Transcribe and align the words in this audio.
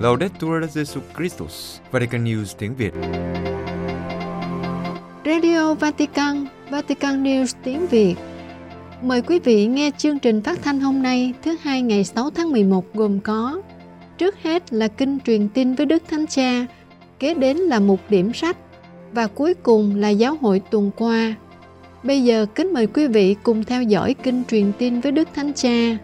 Laudetur 0.00 0.64
Jesu 0.74 1.00
Christus, 1.16 1.78
Vatican 1.90 2.24
News 2.24 2.44
tiếng 2.58 2.74
Việt. 2.74 2.92
Radio 5.24 5.74
Vatican, 5.74 6.46
Vatican 6.70 7.24
News 7.24 7.46
tiếng 7.64 7.86
Việt. 7.86 8.14
Mời 9.02 9.22
quý 9.22 9.38
vị 9.38 9.66
nghe 9.66 9.90
chương 9.98 10.18
trình 10.18 10.42
phát 10.42 10.58
thanh 10.62 10.80
hôm 10.80 11.02
nay 11.02 11.32
thứ 11.42 11.56
hai 11.62 11.82
ngày 11.82 12.04
6 12.04 12.30
tháng 12.30 12.52
11 12.52 12.94
gồm 12.94 13.20
có 13.20 13.62
Trước 14.20 14.42
hết 14.42 14.72
là 14.72 14.88
kinh 14.88 15.18
truyền 15.20 15.48
tin 15.48 15.74
với 15.74 15.86
Đức 15.86 16.02
Thánh 16.08 16.26
Cha, 16.26 16.66
kế 17.18 17.34
đến 17.34 17.56
là 17.56 17.80
một 17.80 17.98
điểm 18.08 18.32
sách 18.32 18.56
và 19.12 19.26
cuối 19.26 19.54
cùng 19.54 19.96
là 19.96 20.08
giáo 20.08 20.36
hội 20.40 20.62
tuần 20.70 20.90
qua. 20.96 21.34
Bây 22.04 22.24
giờ 22.24 22.46
kính 22.54 22.72
mời 22.72 22.86
quý 22.86 23.06
vị 23.06 23.36
cùng 23.42 23.64
theo 23.64 23.82
dõi 23.82 24.14
kinh 24.22 24.42
truyền 24.50 24.72
tin 24.78 25.00
với 25.00 25.12
Đức 25.12 25.28
Thánh 25.34 25.52
Cha. 25.54 25.98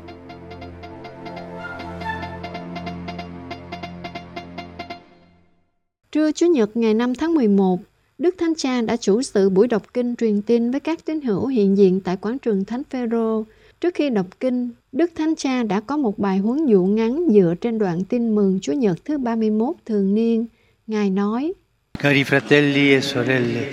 Trưa 6.12 6.32
Chủ 6.32 6.46
nhật 6.46 6.76
ngày 6.76 6.94
5 6.94 7.14
tháng 7.14 7.34
11, 7.34 7.80
Đức 8.18 8.34
Thánh 8.38 8.54
Cha 8.56 8.80
đã 8.80 8.96
chủ 8.96 9.22
sự 9.22 9.50
buổi 9.50 9.68
đọc 9.68 9.94
kinh 9.94 10.16
truyền 10.16 10.42
tin 10.42 10.70
với 10.70 10.80
các 10.80 11.04
tín 11.04 11.20
hữu 11.20 11.46
hiện 11.46 11.76
diện 11.76 12.00
tại 12.00 12.16
quảng 12.16 12.38
trường 12.38 12.64
Thánh 12.64 12.82
Phêrô. 12.90 13.44
Trước 13.80 13.94
khi 13.94 14.10
đọc 14.10 14.26
kinh, 14.40 14.70
Đức 14.92 15.10
Thánh 15.14 15.34
Cha 15.36 15.62
đã 15.62 15.80
có 15.80 15.96
một 15.96 16.18
bài 16.18 16.38
huấn 16.38 16.66
dụ 16.66 16.84
ngắn 16.84 17.26
dựa 17.30 17.54
trên 17.60 17.78
đoạn 17.78 18.04
tin 18.04 18.34
mừng 18.34 18.58
Chúa 18.62 18.72
Nhật 18.72 19.04
thứ 19.04 19.18
31 19.18 19.76
thường 19.86 20.14
niên. 20.14 20.46
Ngài 20.86 21.10
nói: 21.10 21.52
Cari 21.98 22.22
fratelli 22.22 22.94
e 22.94 23.00
sorelle, 23.00 23.72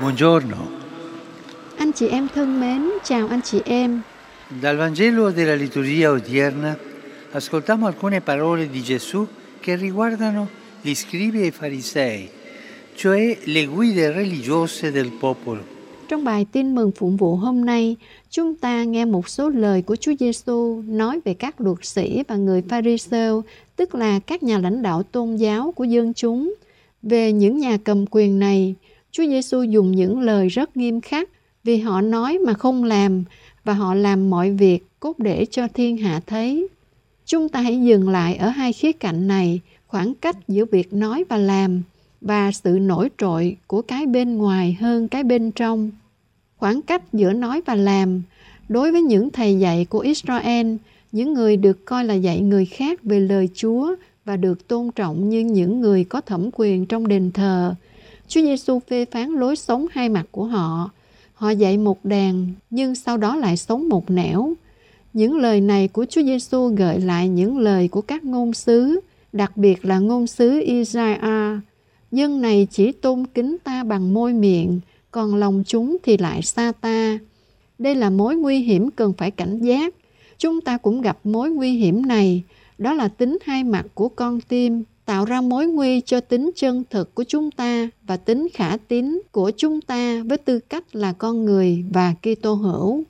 buongiorno. 0.00 0.81
Anh 1.82 1.92
chị 1.92 2.08
em 2.08 2.28
thân 2.34 2.60
mến, 2.60 2.82
chào 3.04 3.28
anh 3.28 3.42
chị 3.42 3.60
em. 3.64 4.00
Dal 4.62 4.76
Vangelo 4.76 5.30
della 5.30 5.54
liturgia 5.54 6.10
odierna 6.10 6.76
ascoltiamo 7.32 7.86
alcune 7.86 8.20
parole 8.20 8.68
di 8.72 8.82
Gesù 8.82 9.26
che 9.64 9.76
riguardano 9.76 10.46
gli 10.82 10.94
scribi 10.94 11.42
e 11.42 11.46
i 11.46 11.50
farisei, 11.50 12.28
cioè 12.94 13.36
le 13.44 13.66
guide 13.66 14.12
religiose 14.12 14.92
del 14.92 15.08
popolo. 15.20 15.60
Trong 16.08 16.24
bài 16.24 16.46
tin 16.52 16.74
mừng 16.74 16.90
phụng 16.92 17.16
vụ 17.16 17.36
hôm 17.36 17.64
nay, 17.64 17.96
chúng 18.30 18.54
ta 18.54 18.84
nghe 18.84 19.04
một 19.04 19.28
số 19.28 19.48
lời 19.48 19.82
của 19.82 19.96
Chúa 19.96 20.12
Giêsu 20.20 20.82
nói 20.86 21.20
về 21.24 21.34
các 21.34 21.60
luật 21.60 21.78
sĩ 21.82 22.22
và 22.28 22.36
người 22.36 22.62
Pharisêu, 22.68 23.44
tức 23.76 23.94
là 23.94 24.18
các 24.18 24.42
nhà 24.42 24.58
lãnh 24.58 24.82
đạo 24.82 25.02
tôn 25.02 25.36
giáo 25.36 25.72
của 25.72 25.84
dân 25.84 26.12
chúng. 26.14 26.54
Về 27.02 27.32
những 27.32 27.58
nhà 27.58 27.76
cầm 27.84 28.04
quyền 28.10 28.38
này, 28.38 28.74
Chúa 29.10 29.26
Giêsu 29.26 29.62
dùng 29.62 29.92
những 29.92 30.20
lời 30.20 30.48
rất 30.48 30.76
nghiêm 30.76 31.00
khắc 31.00 31.28
vì 31.64 31.78
họ 31.78 32.00
nói 32.00 32.38
mà 32.38 32.54
không 32.54 32.84
làm 32.84 33.24
và 33.64 33.72
họ 33.72 33.94
làm 33.94 34.30
mọi 34.30 34.50
việc 34.50 34.86
cốt 35.00 35.18
để 35.18 35.46
cho 35.50 35.68
thiên 35.68 35.96
hạ 35.96 36.20
thấy. 36.26 36.68
Chúng 37.26 37.48
ta 37.48 37.60
hãy 37.60 37.82
dừng 37.82 38.08
lại 38.08 38.36
ở 38.36 38.48
hai 38.48 38.72
khía 38.72 38.92
cạnh 38.92 39.28
này, 39.28 39.60
khoảng 39.86 40.14
cách 40.14 40.48
giữa 40.48 40.64
việc 40.64 40.92
nói 40.92 41.24
và 41.28 41.36
làm 41.36 41.82
và 42.20 42.52
sự 42.52 42.70
nổi 42.70 43.08
trội 43.18 43.56
của 43.66 43.82
cái 43.82 44.06
bên 44.06 44.36
ngoài 44.36 44.76
hơn 44.80 45.08
cái 45.08 45.24
bên 45.24 45.50
trong. 45.50 45.90
Khoảng 46.56 46.82
cách 46.82 47.02
giữa 47.12 47.32
nói 47.32 47.62
và 47.66 47.74
làm 47.74 48.22
đối 48.68 48.92
với 48.92 49.02
những 49.02 49.30
thầy 49.30 49.58
dạy 49.58 49.84
của 49.84 49.98
Israel, 49.98 50.76
những 51.12 51.34
người 51.34 51.56
được 51.56 51.84
coi 51.84 52.04
là 52.04 52.14
dạy 52.14 52.40
người 52.40 52.64
khác 52.64 53.02
về 53.02 53.20
lời 53.20 53.48
Chúa 53.54 53.94
và 54.24 54.36
được 54.36 54.68
tôn 54.68 54.90
trọng 54.90 55.28
như 55.28 55.40
những 55.40 55.80
người 55.80 56.04
có 56.04 56.20
thẩm 56.20 56.50
quyền 56.52 56.86
trong 56.86 57.08
đền 57.08 57.30
thờ. 57.32 57.74
Chúa 58.28 58.40
Giêsu 58.42 58.80
phê 58.90 59.04
phán 59.04 59.32
lối 59.32 59.56
sống 59.56 59.86
hai 59.90 60.08
mặt 60.08 60.26
của 60.30 60.44
họ. 60.44 60.90
Họ 61.42 61.50
dạy 61.50 61.78
một 61.78 62.04
đàn 62.04 62.46
nhưng 62.70 62.94
sau 62.94 63.16
đó 63.16 63.36
lại 63.36 63.56
sống 63.56 63.88
một 63.88 64.10
nẻo. 64.10 64.52
Những 65.12 65.36
lời 65.36 65.60
này 65.60 65.88
của 65.88 66.04
Chúa 66.04 66.22
Giêsu 66.22 66.68
gợi 66.68 67.00
lại 67.00 67.28
những 67.28 67.58
lời 67.58 67.88
của 67.88 68.00
các 68.00 68.24
ngôn 68.24 68.52
sứ, 68.54 69.00
đặc 69.32 69.56
biệt 69.56 69.84
là 69.84 69.98
ngôn 69.98 70.26
sứ 70.26 70.60
Isaiah. 70.60 71.60
Dân 72.12 72.40
này 72.40 72.66
chỉ 72.70 72.92
tôn 72.92 73.26
kính 73.26 73.56
ta 73.64 73.84
bằng 73.84 74.14
môi 74.14 74.32
miệng, 74.32 74.80
còn 75.10 75.34
lòng 75.34 75.62
chúng 75.66 75.96
thì 76.02 76.16
lại 76.16 76.42
xa 76.42 76.72
ta. 76.80 77.18
Đây 77.78 77.94
là 77.94 78.10
mối 78.10 78.36
nguy 78.36 78.58
hiểm 78.58 78.90
cần 78.90 79.12
phải 79.12 79.30
cảnh 79.30 79.58
giác. 79.58 79.94
Chúng 80.38 80.60
ta 80.60 80.76
cũng 80.76 81.00
gặp 81.00 81.18
mối 81.24 81.50
nguy 81.50 81.72
hiểm 81.72 82.06
này, 82.06 82.42
đó 82.78 82.92
là 82.92 83.08
tính 83.08 83.38
hai 83.44 83.64
mặt 83.64 83.86
của 83.94 84.08
con 84.08 84.40
tim, 84.40 84.82
tạo 85.12 85.24
ra 85.24 85.40
mối 85.40 85.66
nguy 85.66 86.00
cho 86.00 86.20
tính 86.20 86.50
chân 86.54 86.84
thực 86.90 87.14
của 87.14 87.24
chúng 87.24 87.50
ta 87.50 87.88
và 88.06 88.16
tính 88.16 88.48
khả 88.54 88.76
tín 88.88 89.20
của 89.32 89.50
chúng 89.56 89.80
ta 89.80 90.22
với 90.28 90.38
tư 90.38 90.58
cách 90.58 90.96
là 90.96 91.12
con 91.12 91.44
người 91.44 91.84
và 91.92 92.14
Kitô 92.22 92.54
hữu. 92.54 93.02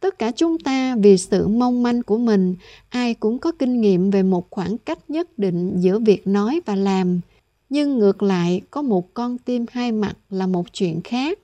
Tất 0.00 0.18
cả 0.18 0.30
chúng 0.36 0.58
ta 0.58 0.96
vì 0.96 1.16
sự 1.16 1.48
mong 1.48 1.82
manh 1.82 2.02
của 2.02 2.18
mình, 2.18 2.54
ai 2.88 3.14
cũng 3.14 3.38
có 3.38 3.52
kinh 3.52 3.80
nghiệm 3.80 4.10
về 4.10 4.22
một 4.22 4.50
khoảng 4.50 4.78
cách 4.78 4.98
nhất 5.10 5.38
định 5.38 5.76
giữa 5.80 5.98
việc 5.98 6.26
nói 6.26 6.60
và 6.66 6.76
làm. 6.76 7.20
Nhưng 7.68 7.98
ngược 7.98 8.22
lại, 8.22 8.60
có 8.70 8.82
một 8.82 9.14
con 9.14 9.38
tim 9.38 9.66
hai 9.70 9.92
mặt 9.92 10.16
là 10.30 10.46
một 10.46 10.66
chuyện 10.72 11.00
khác. 11.04 11.38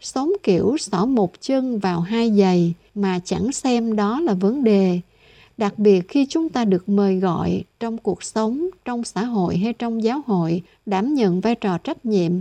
Sống 0.00 0.32
kiểu 0.42 0.76
xỏ 0.78 1.06
một 1.06 1.32
chân 1.40 1.78
vào 1.78 2.00
hai 2.00 2.32
giày 2.38 2.74
mà 2.94 3.20
chẳng 3.24 3.52
xem 3.52 3.96
đó 3.96 4.20
là 4.20 4.34
vấn 4.34 4.64
đề. 4.64 5.00
Đặc 5.58 5.78
biệt 5.78 6.08
khi 6.08 6.26
chúng 6.28 6.48
ta 6.48 6.64
được 6.64 6.88
mời 6.88 7.16
gọi 7.16 7.64
trong 7.80 7.98
cuộc 7.98 8.22
sống, 8.22 8.68
trong 8.84 9.04
xã 9.04 9.24
hội 9.24 9.56
hay 9.56 9.72
trong 9.72 10.02
giáo 10.02 10.22
hội 10.26 10.62
đảm 10.86 11.14
nhận 11.14 11.40
vai 11.40 11.54
trò 11.54 11.78
trách 11.78 12.06
nhiệm, 12.06 12.32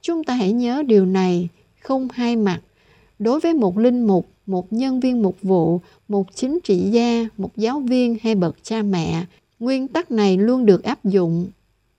chúng 0.00 0.24
ta 0.24 0.34
hãy 0.34 0.52
nhớ 0.52 0.82
điều 0.86 1.06
này, 1.06 1.48
không 1.80 2.08
hai 2.12 2.36
mặt. 2.36 2.60
Đối 3.18 3.40
với 3.40 3.54
một 3.54 3.78
linh 3.78 4.06
mục, 4.06 4.26
một 4.46 4.72
nhân 4.72 5.00
viên 5.00 5.22
mục 5.22 5.36
vụ, 5.42 5.80
một 6.08 6.26
chính 6.34 6.58
trị 6.64 6.78
gia, 6.78 7.28
một 7.36 7.56
giáo 7.56 7.80
viên 7.80 8.16
hay 8.22 8.34
bậc 8.34 8.56
cha 8.62 8.82
mẹ, 8.82 9.24
nguyên 9.58 9.88
tắc 9.88 10.10
này 10.10 10.36
luôn 10.36 10.66
được 10.66 10.82
áp 10.82 11.04
dụng. 11.04 11.46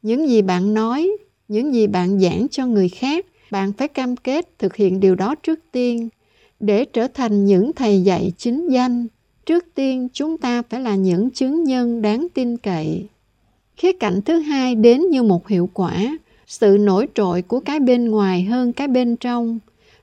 Những 0.02 0.30
gì 0.30 0.42
bạn 0.42 0.74
nói, 0.74 1.12
những 1.48 1.74
gì 1.74 1.88
bạn 1.88 2.20
giảng 2.20 2.48
cho 2.52 2.66
người 2.66 2.90
khác, 2.90 3.26
bạn 3.52 3.74
phải 3.74 3.88
cam 3.88 4.16
kết 4.16 4.60
thực 4.60 4.76
hiện 4.76 5.00
điều 5.00 5.16
đó 5.16 5.36
trước 5.36 5.60
tiên. 5.72 6.10
Để 6.60 6.86
trở 6.86 7.08
thành 7.08 7.46
những 7.46 7.72
thầy 7.74 8.04
dạy 8.04 8.32
chính 8.38 8.68
danh, 8.68 9.08
trước 9.48 9.66
tiên 9.76 10.08
chúng 10.14 10.38
ta 10.38 10.62
phải 10.62 10.82
là 10.82 10.96
những 10.96 11.30
chứng 11.30 11.64
nhân 11.64 12.02
đáng 12.02 12.28
tin 12.34 12.58
cậy. 12.58 13.06
Khía 13.78 13.92
cạnh 13.92 14.22
thứ 14.22 14.40
hai 14.40 14.76
đến 14.76 15.10
như 15.10 15.24
một 15.24 15.48
hiệu 15.48 15.70
quả, 15.74 16.18
sự 16.48 16.78
nổi 16.80 17.08
trội 17.16 17.42
của 17.42 17.60
cái 17.60 17.80
bên 17.80 18.10
ngoài 18.10 18.44
hơn 18.44 18.74
cái 18.74 18.88
bên 18.88 19.16
trong. 19.16 19.60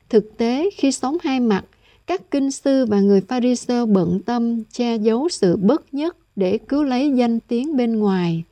Thực 0.09 0.38
tế, 0.38 0.71
khi 0.77 0.93
sống 0.93 1.16
hai 1.22 1.41
mặt, 1.41 1.65
các 2.06 2.31
kinh 2.31 2.50
sư 2.50 2.87
và 2.88 3.00
người 3.00 3.21
Pharisêu 3.21 3.87
bận 3.87 4.21
tâm 4.27 4.62
che 4.72 4.97
giấu 4.97 5.28
sự 5.28 5.56
bất 5.56 5.94
nhất 5.94 6.16
để 6.37 6.59
cứu 6.59 6.82
lấy 6.82 7.12
danh 7.15 7.41
tiếng 7.41 7.76
bên 7.76 7.99
ngoài. 7.99 8.43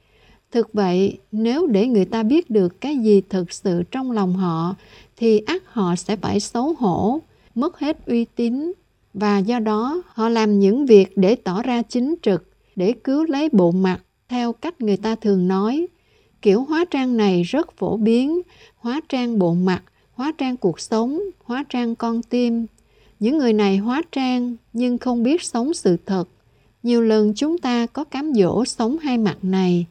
Thực 0.51 0.73
vậy, 0.73 1.19
nếu 1.33 1.67
để 1.67 1.87
người 1.87 2.05
ta 2.05 2.23
biết 2.23 2.51
được 2.51 2.81
cái 2.81 2.97
gì 2.97 3.23
thực 3.29 3.53
sự 3.53 3.83
trong 3.91 4.11
lòng 4.11 4.33
họ, 4.33 4.75
thì 5.17 5.39
ắt 5.39 5.63
họ 5.67 5.97
sẽ 5.97 6.17
phải 6.17 6.41
xấu 6.41 6.75
hổ, 6.79 7.19
mất 7.55 7.79
hết 7.79 8.07
uy 8.07 8.25
tín, 8.25 8.73
và 9.15 9.39
do 9.39 9.59
đó 9.59 10.03
họ 10.06 10.28
làm 10.28 10.59
những 10.59 10.87
việc 10.87 11.17
để 11.17 11.34
tỏ 11.34 11.62
ra 11.62 11.83
chính 11.83 12.15
trực, 12.23 12.50
để 12.77 12.93
cứu 12.93 13.25
lấy 13.25 13.49
bộ 13.53 13.71
mặt 13.71 13.99
theo 14.28 14.53
cách 14.53 14.81
người 14.81 14.97
ta 14.97 15.15
thường 15.15 15.49
nói. 15.49 15.87
Kiểu 16.43 16.65
hóa 16.65 16.84
trang 16.91 17.17
này 17.17 17.43
rất 17.43 17.77
phổ 17.77 17.97
biến, 17.97 18.41
hóa 18.77 19.00
trang 19.09 19.39
bộ 19.39 19.55
mặt, 19.55 19.83
hóa 20.12 20.33
trang 20.39 20.56
cuộc 20.56 20.81
sống, 20.81 21.21
hóa 21.45 21.65
trang 21.69 21.95
con 21.95 22.23
tim. 22.23 22.67
Những 23.21 23.39
người 23.39 23.53
này 23.53 23.77
hóa 23.77 24.03
trang 24.12 24.56
nhưng 24.73 24.99
không 24.99 25.23
biết 25.23 25.43
sống 25.43 25.75
sự 25.75 25.97
thật. 26.06 26.25
Nhiều 26.83 27.03
lần 27.03 27.33
chúng 27.37 27.59
ta 27.59 27.87
có 27.87 28.05
cám 28.05 28.33
dỗ 28.34 28.65
sống 28.65 28.99
hai 28.99 29.19
mặt 29.19 29.39
này. 29.43 29.87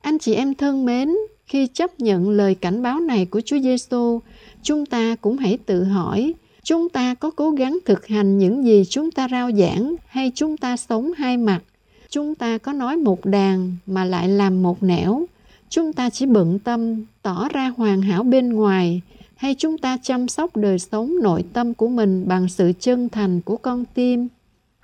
Anh 0.00 0.18
chị 0.18 0.34
em 0.34 0.54
thân 0.54 0.84
mến, 0.84 1.08
khi 1.46 1.66
chấp 1.66 2.00
nhận 2.00 2.30
lời 2.30 2.54
cảnh 2.54 2.82
báo 2.82 3.00
này 3.00 3.26
của 3.26 3.40
Chúa 3.40 3.58
Giêsu, 3.58 4.20
chúng 4.62 4.86
ta 4.86 5.16
cũng 5.20 5.36
hãy 5.36 5.58
tự 5.66 5.84
hỏi, 5.84 6.34
chúng 6.64 6.88
ta 6.88 7.14
có 7.14 7.30
cố 7.30 7.50
gắng 7.50 7.78
thực 7.84 8.06
hành 8.06 8.38
những 8.38 8.64
gì 8.64 8.84
chúng 8.88 9.10
ta 9.10 9.28
rao 9.30 9.50
giảng 9.52 9.94
hay 10.06 10.32
chúng 10.34 10.56
ta 10.56 10.76
sống 10.76 11.12
hai 11.16 11.36
mặt? 11.36 11.62
Chúng 12.08 12.34
ta 12.34 12.58
có 12.58 12.72
nói 12.72 12.96
một 12.96 13.24
đàn 13.24 13.76
mà 13.86 14.04
lại 14.04 14.28
làm 14.28 14.62
một 14.62 14.82
nẻo? 14.82 15.24
Chúng 15.68 15.92
ta 15.92 16.10
chỉ 16.10 16.26
bận 16.26 16.58
tâm 16.58 17.04
tỏ 17.22 17.48
ra 17.52 17.72
hoàn 17.76 18.02
hảo 18.02 18.22
bên 18.22 18.52
ngoài 18.52 19.00
hay 19.36 19.54
chúng 19.58 19.78
ta 19.78 19.98
chăm 20.02 20.28
sóc 20.28 20.56
đời 20.56 20.78
sống 20.78 21.14
nội 21.22 21.44
tâm 21.52 21.74
của 21.74 21.88
mình 21.88 22.28
bằng 22.28 22.48
sự 22.48 22.72
chân 22.80 23.08
thành 23.08 23.40
của 23.40 23.56
con 23.56 23.84
tim? 23.94 24.28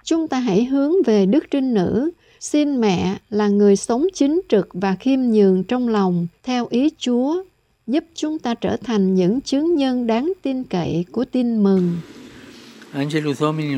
Chúng 0.05 0.29
ta 0.29 0.39
hãy 0.39 0.65
hướng 0.65 0.93
về 1.07 1.27
Đức 1.27 1.45
Trinh 1.51 1.75
Nữ, 1.75 2.11
xin 2.41 2.81
mẹ 2.81 3.17
là 3.31 3.49
người 3.49 3.77
sống 3.77 4.07
chính 4.15 4.41
trực 4.49 4.69
và 4.73 4.95
khiêm 4.95 5.21
nhường 5.21 5.65
trong 5.65 5.89
lòng 5.89 6.27
theo 6.43 6.67
ý 6.71 6.91
Chúa, 6.99 7.43
giúp 7.89 8.05
chúng 8.15 8.39
ta 8.39 8.55
trở 8.55 8.77
thành 8.77 9.15
những 9.15 9.41
chứng 9.41 9.77
nhân 9.77 10.07
đáng 10.07 10.33
tin 10.43 10.65
cậy 10.65 11.05
của 11.13 11.25
tin 11.25 11.63
mừng. 11.63 12.01
Angelus 12.93 13.41
Domini 13.41 13.75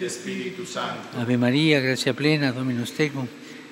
de 0.00 0.08
Spiritu 0.08 0.64
Sancto. 0.64 1.18
Ave 1.18 1.36
Maria, 1.36 1.80
gratia 1.80 2.12
plena, 2.12 2.52
Dominus 2.52 2.92
tecum, 2.96 3.26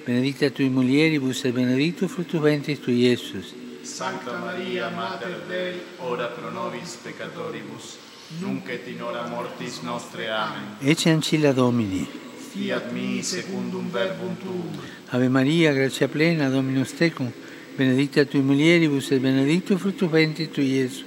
benedicta 0.06 0.49
tui 0.49 0.69
mulieribus 0.69 1.44
et 1.44 1.55
benedictus 1.55 2.11
fructus 2.11 2.43
ventris 2.43 2.79
tui, 2.87 2.94
Iesus. 2.94 3.55
Sancta 3.82 4.32
Maria, 4.38 4.91
Mater 4.91 5.41
Dei, 5.49 5.75
ora 6.00 6.27
pro 6.27 6.50
nobis 6.50 6.99
peccatoribus, 7.05 7.97
nunc 8.41 8.69
et 8.69 8.88
in 8.88 9.00
hora 9.00 9.29
mortis 9.29 9.82
nostre. 9.82 10.31
Amen. 10.31 10.77
Ecce 10.81 11.11
ancilla 11.11 11.53
Domini. 11.53 12.06
Fiat 12.53 12.93
mi 12.93 13.23
secundum 13.23 13.91
verbum 13.93 14.37
tuum. 14.43 14.70
Ave 15.11 15.29
Maria, 15.29 15.73
grazia 15.73 16.09
plena, 16.09 16.49
Dominus 16.50 16.94
tecum, 16.94 17.32
benedicta 17.76 18.25
tui 18.25 18.41
mulieribus 18.41 19.11
et 19.11 19.21
benedictus 19.21 19.81
fructus 19.81 20.11
ventris 20.11 20.50
tui, 20.50 20.65
Iesus. 20.65 21.05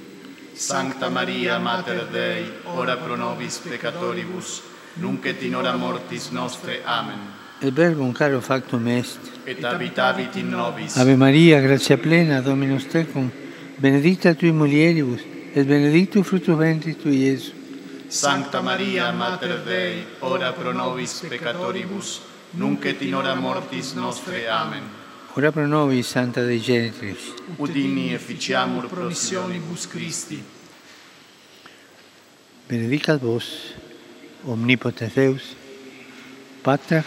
Sancta 0.54 1.10
Maria, 1.10 1.60
Mater 1.60 2.08
Dei, 2.12 2.46
ora 2.66 2.98
pro 2.98 3.16
nobis 3.16 3.60
peccatoribus, 3.60 4.64
nunc 4.96 5.26
et 5.26 5.44
in 5.44 5.56
hora 5.56 5.76
mortis 5.78 6.32
nostre. 6.32 6.82
Amen. 6.84 7.20
Et 7.62 7.72
verbum 7.72 8.12
caro 8.12 8.42
factum 8.42 8.88
est. 8.88 9.20
Et 9.46 9.64
habitavit 9.64 10.36
in 10.36 10.50
nobis. 10.50 10.98
Ave 10.98 11.16
Maria, 11.16 11.62
grazia 11.62 11.98
plena, 11.98 12.42
Dominus 12.42 12.88
tecum, 12.88 13.30
benedicta 13.78 14.34
tui 14.34 14.52
mulieribus, 14.52 15.22
et 15.54 15.64
benedictus 15.64 16.26
fructus 16.26 16.58
ventris 16.58 16.98
tui, 16.98 17.24
Iesus. 17.24 17.54
Sancta 18.10 18.62
Maria, 18.62 19.12
Mater 19.12 19.62
Dei, 19.64 20.04
ora 20.22 20.52
pro 20.54 20.72
nobis 20.72 21.24
peccatoribus, 21.30 22.22
nunc 22.54 22.86
et 22.86 23.02
in 23.02 23.14
hora 23.14 23.36
mortis 23.36 23.94
nostre. 23.94 24.48
Amen. 24.50 25.07
Ora 25.38 25.52
pro 25.52 25.68
nobis, 25.68 26.08
Santa 26.08 26.42
Dei 26.42 26.58
Genitrix. 26.58 27.18
Udini 27.60 28.14
efficiamur 28.14 28.90
promissionibus 28.90 29.86
Christi. 29.86 30.40
Benedicat 32.68 33.22
vos, 33.22 33.76
omnipotens 34.48 35.14
Deus, 35.14 35.56
Pater, 36.64 37.06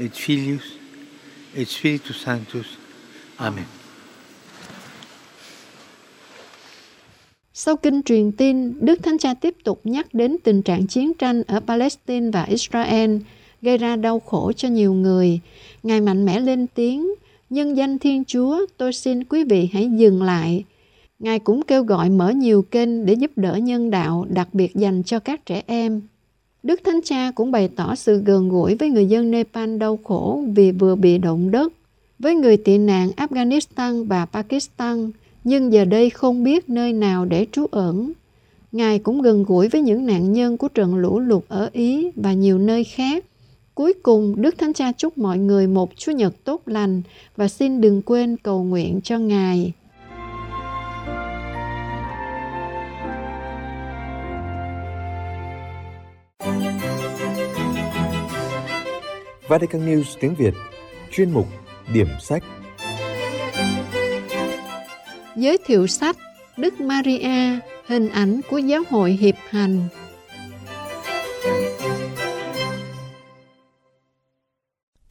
et 0.00 0.10
Filius, 0.10 0.74
et 1.54 1.68
Spiritus 1.68 2.20
Sanctus. 2.20 2.66
Amen. 3.38 3.66
Sau 7.52 7.76
kinh 7.76 8.02
truyền 8.02 8.32
tin, 8.32 8.74
Đức 8.80 8.98
Thánh 9.02 9.18
Cha 9.18 9.34
tiếp 9.34 9.54
tục 9.64 9.80
nhắc 9.84 10.14
đến 10.14 10.36
tình 10.44 10.62
trạng 10.62 10.86
chiến 10.86 11.14
tranh 11.14 11.42
ở 11.46 11.60
Palestine 11.60 12.30
và 12.32 12.42
Israel 12.42 13.16
gây 13.64 13.78
ra 13.78 13.96
đau 13.96 14.20
khổ 14.20 14.52
cho 14.56 14.68
nhiều 14.68 14.94
người. 14.94 15.40
Ngài 15.82 16.00
mạnh 16.00 16.24
mẽ 16.24 16.40
lên 16.40 16.66
tiếng, 16.74 17.14
nhân 17.50 17.76
danh 17.76 17.98
Thiên 17.98 18.24
Chúa, 18.24 18.66
tôi 18.76 18.92
xin 18.92 19.24
quý 19.24 19.44
vị 19.44 19.68
hãy 19.72 19.90
dừng 19.96 20.22
lại. 20.22 20.64
Ngài 21.18 21.38
cũng 21.38 21.62
kêu 21.62 21.82
gọi 21.82 22.10
mở 22.10 22.30
nhiều 22.30 22.62
kênh 22.62 23.06
để 23.06 23.14
giúp 23.14 23.30
đỡ 23.36 23.56
nhân 23.56 23.90
đạo, 23.90 24.26
đặc 24.28 24.48
biệt 24.52 24.74
dành 24.74 25.02
cho 25.02 25.18
các 25.18 25.46
trẻ 25.46 25.62
em. 25.66 26.00
Đức 26.62 26.80
Thánh 26.84 27.00
Cha 27.04 27.30
cũng 27.34 27.50
bày 27.50 27.68
tỏ 27.68 27.94
sự 27.94 28.22
gần 28.24 28.48
gũi 28.48 28.74
với 28.74 28.90
người 28.90 29.06
dân 29.06 29.30
Nepal 29.30 29.76
đau 29.76 29.98
khổ 30.04 30.44
vì 30.54 30.72
vừa 30.72 30.94
bị 30.94 31.18
động 31.18 31.50
đất, 31.50 31.72
với 32.18 32.34
người 32.34 32.56
tị 32.56 32.78
nạn 32.78 33.10
Afghanistan 33.16 34.06
và 34.06 34.26
Pakistan, 34.26 35.10
nhưng 35.44 35.72
giờ 35.72 35.84
đây 35.84 36.10
không 36.10 36.44
biết 36.44 36.68
nơi 36.68 36.92
nào 36.92 37.24
để 37.24 37.46
trú 37.52 37.66
ẩn. 37.70 38.12
Ngài 38.72 38.98
cũng 38.98 39.22
gần 39.22 39.42
gũi 39.42 39.68
với 39.68 39.82
những 39.82 40.06
nạn 40.06 40.32
nhân 40.32 40.56
của 40.56 40.68
trận 40.68 40.96
lũ 40.96 41.20
lụt 41.20 41.44
ở 41.48 41.70
Ý 41.72 42.10
và 42.16 42.32
nhiều 42.32 42.58
nơi 42.58 42.84
khác. 42.84 43.24
Cuối 43.74 43.92
cùng, 44.02 44.34
Đức 44.42 44.58
Thánh 44.58 44.72
Cha 44.72 44.92
chúc 44.92 45.18
mọi 45.18 45.38
người 45.38 45.66
một 45.66 45.90
Chúa 45.96 46.12
Nhật 46.12 46.44
tốt 46.44 46.62
lành 46.66 47.02
và 47.36 47.48
xin 47.48 47.80
đừng 47.80 48.02
quên 48.02 48.36
cầu 48.36 48.64
nguyện 48.64 49.00
cho 49.04 49.18
Ngài. 49.18 49.72
Vatican 59.48 59.86
News 59.86 60.16
tiếng 60.20 60.34
Việt 60.34 60.54
Chuyên 61.12 61.30
mục 61.30 61.46
Điểm 61.94 62.08
sách 62.20 62.42
Giới 65.36 65.58
thiệu 65.66 65.86
sách 65.86 66.16
Đức 66.56 66.80
Maria, 66.80 67.58
hình 67.86 68.08
ảnh 68.08 68.40
của 68.50 68.58
giáo 68.58 68.82
hội 68.90 69.10
hiệp 69.10 69.34
hành. 69.48 69.88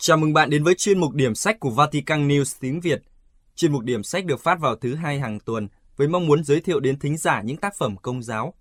Chào 0.06 0.18
mừng 0.18 0.34
bạn 0.34 0.50
đến 0.50 0.64
với 0.64 0.76
chuyên 0.76 1.00
mục 1.00 1.14
điểm 1.14 1.36
sách 1.36 1.60
của 1.60 1.70
Vatican 1.70 2.28
News 2.28 2.58
tiếng 2.60 2.82
Việt. 2.82 3.02
Chuyên 3.56 3.72
mục 3.72 3.84
điểm 3.84 4.04
sách 4.04 4.26
được 4.26 4.40
phát 4.40 4.60
vào 4.60 4.76
thứ 4.76 4.96
hai 4.96 5.20
hàng 5.20 5.40
tuần 5.40 5.68
với 5.98 6.08
mong 6.08 6.28
muốn 6.28 6.44
giới 6.44 6.62
thiệu 6.62 6.80
đến 6.80 7.00
thính 7.00 7.18
giả 7.18 7.42
những 7.42 7.58
tác 7.58 7.74
phẩm 7.78 7.98
công 7.98 8.24
giáo. 8.24 8.54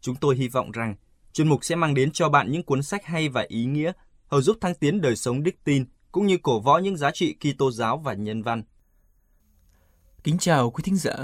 Chúng 0.00 0.16
tôi 0.16 0.36
hy 0.36 0.48
vọng 0.48 0.70
rằng 0.70 0.94
chuyên 1.32 1.48
mục 1.48 1.64
sẽ 1.64 1.74
mang 1.74 1.94
đến 1.94 2.10
cho 2.12 2.28
bạn 2.28 2.52
những 2.52 2.62
cuốn 2.62 2.82
sách 2.82 3.04
hay 3.04 3.28
và 3.28 3.44
ý 3.48 3.64
nghĩa, 3.64 3.92
hầu 4.26 4.42
giúp 4.42 4.56
thăng 4.60 4.74
tiến 4.74 5.00
đời 5.00 5.16
sống 5.16 5.42
đức 5.42 5.54
tin 5.64 5.84
cũng 6.12 6.26
như 6.26 6.38
cổ 6.42 6.60
võ 6.60 6.78
những 6.78 6.96
giá 6.96 7.10
trị 7.10 7.36
Kitô 7.40 7.70
giáo 7.70 7.98
và 7.98 8.14
nhân 8.14 8.42
văn. 8.42 8.62
Kính 10.24 10.38
chào 10.38 10.70
quý 10.70 10.82
thính 10.84 10.96
giả. 10.96 11.14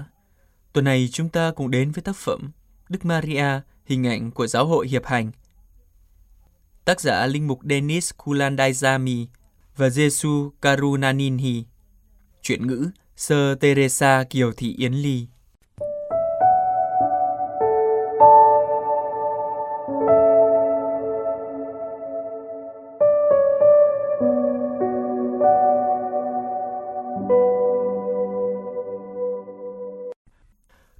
Tuần 0.73 0.85
này 0.85 1.09
chúng 1.13 1.29
ta 1.29 1.53
cùng 1.57 1.71
đến 1.71 1.91
với 1.91 2.03
tác 2.03 2.17
phẩm 2.17 2.51
Đức 2.89 3.05
Maria, 3.05 3.61
hình 3.85 4.07
ảnh 4.07 4.31
của 4.31 4.47
giáo 4.47 4.67
hội 4.67 4.89
hiệp 4.89 5.07
hành. 5.07 5.31
Tác 6.85 7.01
giả 7.01 7.27
linh 7.27 7.47
mục 7.47 7.61
Denis 7.65 8.13
Kulandayzami 8.19 9.27
và 9.77 9.89
Jesu 9.89 10.51
Karunaninhi. 10.63 11.65
Chuyển 12.43 12.67
ngữ 12.67 12.91
Sơ 13.17 13.55
Teresa 13.55 14.25
Kiều 14.31 14.53
Thị 14.53 14.75
Yến 14.79 14.93
Ly. 14.93 15.27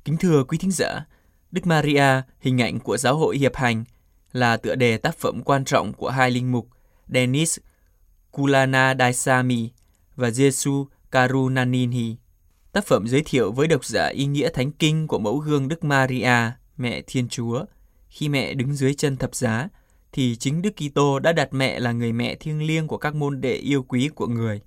Kính 0.05 0.17
thưa 0.17 0.45
quý 0.45 0.59
thính 0.59 0.71
giả, 0.73 1.07
Đức 1.51 1.67
Maria, 1.67 2.23
hình 2.41 2.61
ảnh 2.63 2.81
của 2.81 2.97
giáo 2.97 3.17
hội 3.17 3.39
hiệp 3.39 3.57
hành, 3.57 3.85
là 4.33 4.57
tựa 4.57 4.75
đề 4.75 4.99
tác 4.99 5.19
phẩm 5.19 5.43
quan 5.45 5.65
trọng 5.65 5.93
của 5.93 6.11
hai 6.11 6.31
linh 6.31 6.53
mục 6.53 6.69
Denis 7.09 7.59
Kulana 8.33 8.95
Daisami 8.99 9.71
và 10.17 10.29
Jesu 10.29 10.87
Karunanini. 11.11 12.17
Tác 12.73 12.87
phẩm 12.87 13.09
giới 13.09 13.23
thiệu 13.25 13.53
với 13.53 13.69
độc 13.69 13.85
giả 13.85 14.07
ý 14.07 14.27
nghĩa 14.27 14.49
thánh 14.49 14.73
kinh 14.73 15.07
của 15.07 15.19
mẫu 15.19 15.39
gương 15.39 15.69
Đức 15.69 15.85
Maria, 15.85 16.51
mẹ 16.77 17.03
Thiên 17.07 17.29
Chúa. 17.29 17.65
Khi 18.09 18.29
mẹ 18.29 18.55
đứng 18.55 18.75
dưới 18.75 18.95
chân 18.95 19.17
thập 19.17 19.35
giá, 19.35 19.69
thì 20.13 20.37
chính 20.37 20.63
Đức 20.63 20.71
Kitô 20.77 21.19
đã 21.19 21.33
đặt 21.33 21.49
mẹ 21.53 21.81
là 21.81 21.93
người 21.93 22.13
mẹ 22.13 22.35
thiêng 22.35 22.63
liêng 22.63 22.89
của 22.89 22.99
các 22.99 23.15
môn 23.15 23.41
đệ 23.41 23.55
yêu 23.55 23.83
quý 23.83 24.09
của 24.15 24.27
người. 24.27 24.61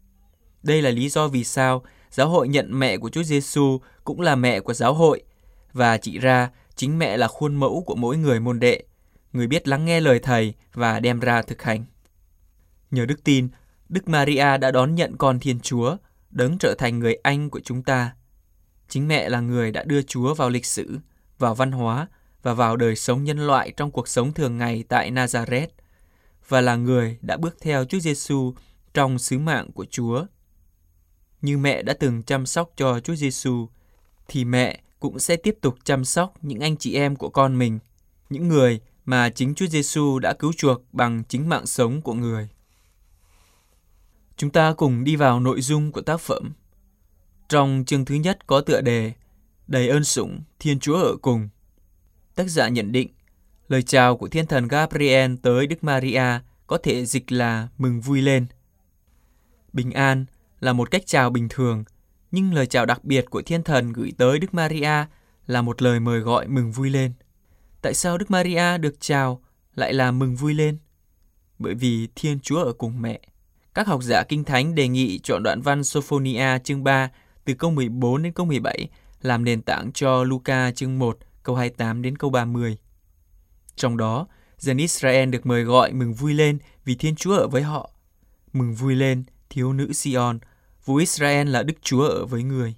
Đây 0.63 0.81
là 0.81 0.89
lý 0.89 1.09
do 1.09 1.27
vì 1.27 1.43
sao 1.43 1.83
giáo 2.11 2.29
hội 2.29 2.47
nhận 2.47 2.79
mẹ 2.79 2.97
của 2.97 3.09
Chúa 3.09 3.23
Giêsu 3.23 3.79
cũng 4.03 4.21
là 4.21 4.35
mẹ 4.35 4.59
của 4.59 4.73
giáo 4.73 4.93
hội 4.93 5.23
và 5.73 5.97
chỉ 5.97 6.19
ra 6.19 6.49
chính 6.75 6.99
mẹ 6.99 7.17
là 7.17 7.27
khuôn 7.27 7.55
mẫu 7.55 7.83
của 7.85 7.95
mỗi 7.95 8.17
người 8.17 8.39
môn 8.39 8.59
đệ, 8.59 8.83
người 9.33 9.47
biết 9.47 9.67
lắng 9.67 9.85
nghe 9.85 9.99
lời 9.99 10.19
thầy 10.19 10.53
và 10.73 10.99
đem 10.99 11.19
ra 11.19 11.41
thực 11.41 11.61
hành. 11.61 11.85
Nhờ 12.91 13.05
đức 13.05 13.23
tin, 13.23 13.47
Đức 13.89 14.07
Maria 14.07 14.57
đã 14.57 14.71
đón 14.71 14.95
nhận 14.95 15.17
con 15.17 15.39
Thiên 15.39 15.59
Chúa, 15.59 15.97
đấng 16.29 16.57
trở 16.57 16.75
thành 16.77 16.99
người 16.99 17.15
anh 17.23 17.49
của 17.49 17.59
chúng 17.59 17.83
ta. 17.83 18.15
Chính 18.89 19.07
mẹ 19.07 19.29
là 19.29 19.39
người 19.39 19.71
đã 19.71 19.83
đưa 19.83 20.01
Chúa 20.01 20.33
vào 20.33 20.49
lịch 20.49 20.65
sử, 20.65 20.99
vào 21.39 21.55
văn 21.55 21.71
hóa 21.71 22.07
và 22.43 22.53
vào 22.53 22.77
đời 22.77 22.95
sống 22.95 23.23
nhân 23.23 23.47
loại 23.47 23.71
trong 23.77 23.91
cuộc 23.91 24.07
sống 24.07 24.33
thường 24.33 24.57
ngày 24.57 24.83
tại 24.89 25.11
Nazareth 25.11 25.67
và 26.47 26.61
là 26.61 26.75
người 26.75 27.17
đã 27.21 27.37
bước 27.37 27.57
theo 27.61 27.85
Chúa 27.85 27.99
Giêsu 27.99 28.53
trong 28.93 29.19
sứ 29.19 29.39
mạng 29.39 29.71
của 29.71 29.85
Chúa. 29.85 30.25
Như 31.41 31.57
mẹ 31.57 31.83
đã 31.83 31.93
từng 31.99 32.23
chăm 32.23 32.45
sóc 32.45 32.71
cho 32.75 32.99
Chúa 32.99 33.15
Giêsu, 33.15 33.67
thì 34.27 34.45
mẹ 34.45 34.79
cũng 34.99 35.19
sẽ 35.19 35.35
tiếp 35.35 35.57
tục 35.61 35.75
chăm 35.83 36.05
sóc 36.05 36.33
những 36.41 36.59
anh 36.59 36.77
chị 36.77 36.95
em 36.95 37.15
của 37.15 37.29
con 37.29 37.57
mình, 37.57 37.79
những 38.29 38.47
người 38.47 38.79
mà 39.05 39.29
chính 39.29 39.55
Chúa 39.55 39.67
Giêsu 39.67 40.19
đã 40.19 40.33
cứu 40.33 40.53
chuộc 40.53 40.93
bằng 40.93 41.23
chính 41.27 41.49
mạng 41.49 41.65
sống 41.65 42.01
của 42.01 42.13
người. 42.13 42.49
Chúng 44.37 44.49
ta 44.49 44.73
cùng 44.73 45.03
đi 45.03 45.15
vào 45.15 45.39
nội 45.39 45.61
dung 45.61 45.91
của 45.91 46.01
tác 46.01 46.19
phẩm. 46.19 46.53
Trong 47.49 47.83
chương 47.87 48.05
thứ 48.05 48.15
nhất 48.15 48.47
có 48.47 48.61
tựa 48.61 48.81
đề 48.81 49.13
Đầy 49.67 49.87
ơn 49.87 50.03
sủng, 50.03 50.41
Thiên 50.59 50.79
Chúa 50.79 50.95
ở 50.95 51.15
cùng. 51.21 51.49
Tác 52.35 52.47
giả 52.47 52.67
nhận 52.67 52.91
định, 52.91 53.09
lời 53.67 53.83
chào 53.83 54.17
của 54.17 54.27
thiên 54.27 54.47
thần 54.47 54.67
Gabriel 54.67 55.35
tới 55.41 55.67
Đức 55.67 55.83
Maria 55.83 56.39
có 56.67 56.77
thể 56.77 57.05
dịch 57.05 57.31
là 57.31 57.67
mừng 57.77 58.01
vui 58.01 58.21
lên. 58.21 58.45
Bình 59.73 59.91
an 59.91 60.25
là 60.59 60.73
một 60.73 60.91
cách 60.91 61.03
chào 61.05 61.29
bình 61.29 61.47
thường, 61.49 61.83
nhưng 62.31 62.53
lời 62.53 62.65
chào 62.65 62.85
đặc 62.85 63.03
biệt 63.03 63.25
của 63.29 63.41
thiên 63.41 63.63
thần 63.63 63.93
gửi 63.93 64.13
tới 64.17 64.39
Đức 64.39 64.53
Maria 64.53 65.05
là 65.47 65.61
một 65.61 65.81
lời 65.81 65.99
mời 65.99 66.19
gọi 66.19 66.47
mừng 66.47 66.71
vui 66.71 66.89
lên. 66.89 67.13
Tại 67.81 67.93
sao 67.93 68.17
Đức 68.17 68.31
Maria 68.31 68.77
được 68.77 68.95
chào 68.99 69.41
lại 69.75 69.93
là 69.93 70.11
mừng 70.11 70.35
vui 70.35 70.53
lên? 70.53 70.77
Bởi 71.59 71.73
vì 71.73 72.07
Thiên 72.15 72.39
Chúa 72.39 72.63
ở 72.63 72.73
cùng 72.73 73.01
mẹ. 73.01 73.19
Các 73.75 73.87
học 73.87 74.03
giả 74.03 74.23
kinh 74.23 74.43
thánh 74.43 74.75
đề 74.75 74.87
nghị 74.87 75.19
chọn 75.19 75.43
đoạn 75.43 75.61
văn 75.61 75.83
Sophonia 75.83 76.59
chương 76.63 76.83
3 76.83 77.09
từ 77.45 77.53
câu 77.53 77.71
14 77.71 78.23
đến 78.23 78.33
câu 78.33 78.45
17 78.45 78.89
làm 79.21 79.43
nền 79.43 79.61
tảng 79.61 79.91
cho 79.91 80.23
Luca 80.23 80.71
chương 80.71 80.99
1 80.99 81.17
câu 81.43 81.55
28 81.55 82.01
đến 82.01 82.17
câu 82.17 82.29
30. 82.29 82.77
Trong 83.75 83.97
đó, 83.97 84.27
dân 84.57 84.77
Israel 84.77 85.29
được 85.29 85.45
mời 85.45 85.63
gọi 85.63 85.93
mừng 85.93 86.13
vui 86.13 86.33
lên 86.33 86.57
vì 86.85 86.95
Thiên 86.95 87.15
Chúa 87.15 87.35
ở 87.35 87.47
với 87.47 87.61
họ. 87.61 87.89
Mừng 88.53 88.73
vui 88.73 88.95
lên, 88.95 89.23
thiếu 89.49 89.73
nữ 89.73 89.93
Sion, 89.93 90.39
vua 90.85 90.95
Israel 90.95 91.47
là 91.47 91.63
Đức 91.63 91.75
Chúa 91.81 92.07
ở 92.07 92.25
với 92.25 92.43
người. 92.43 92.75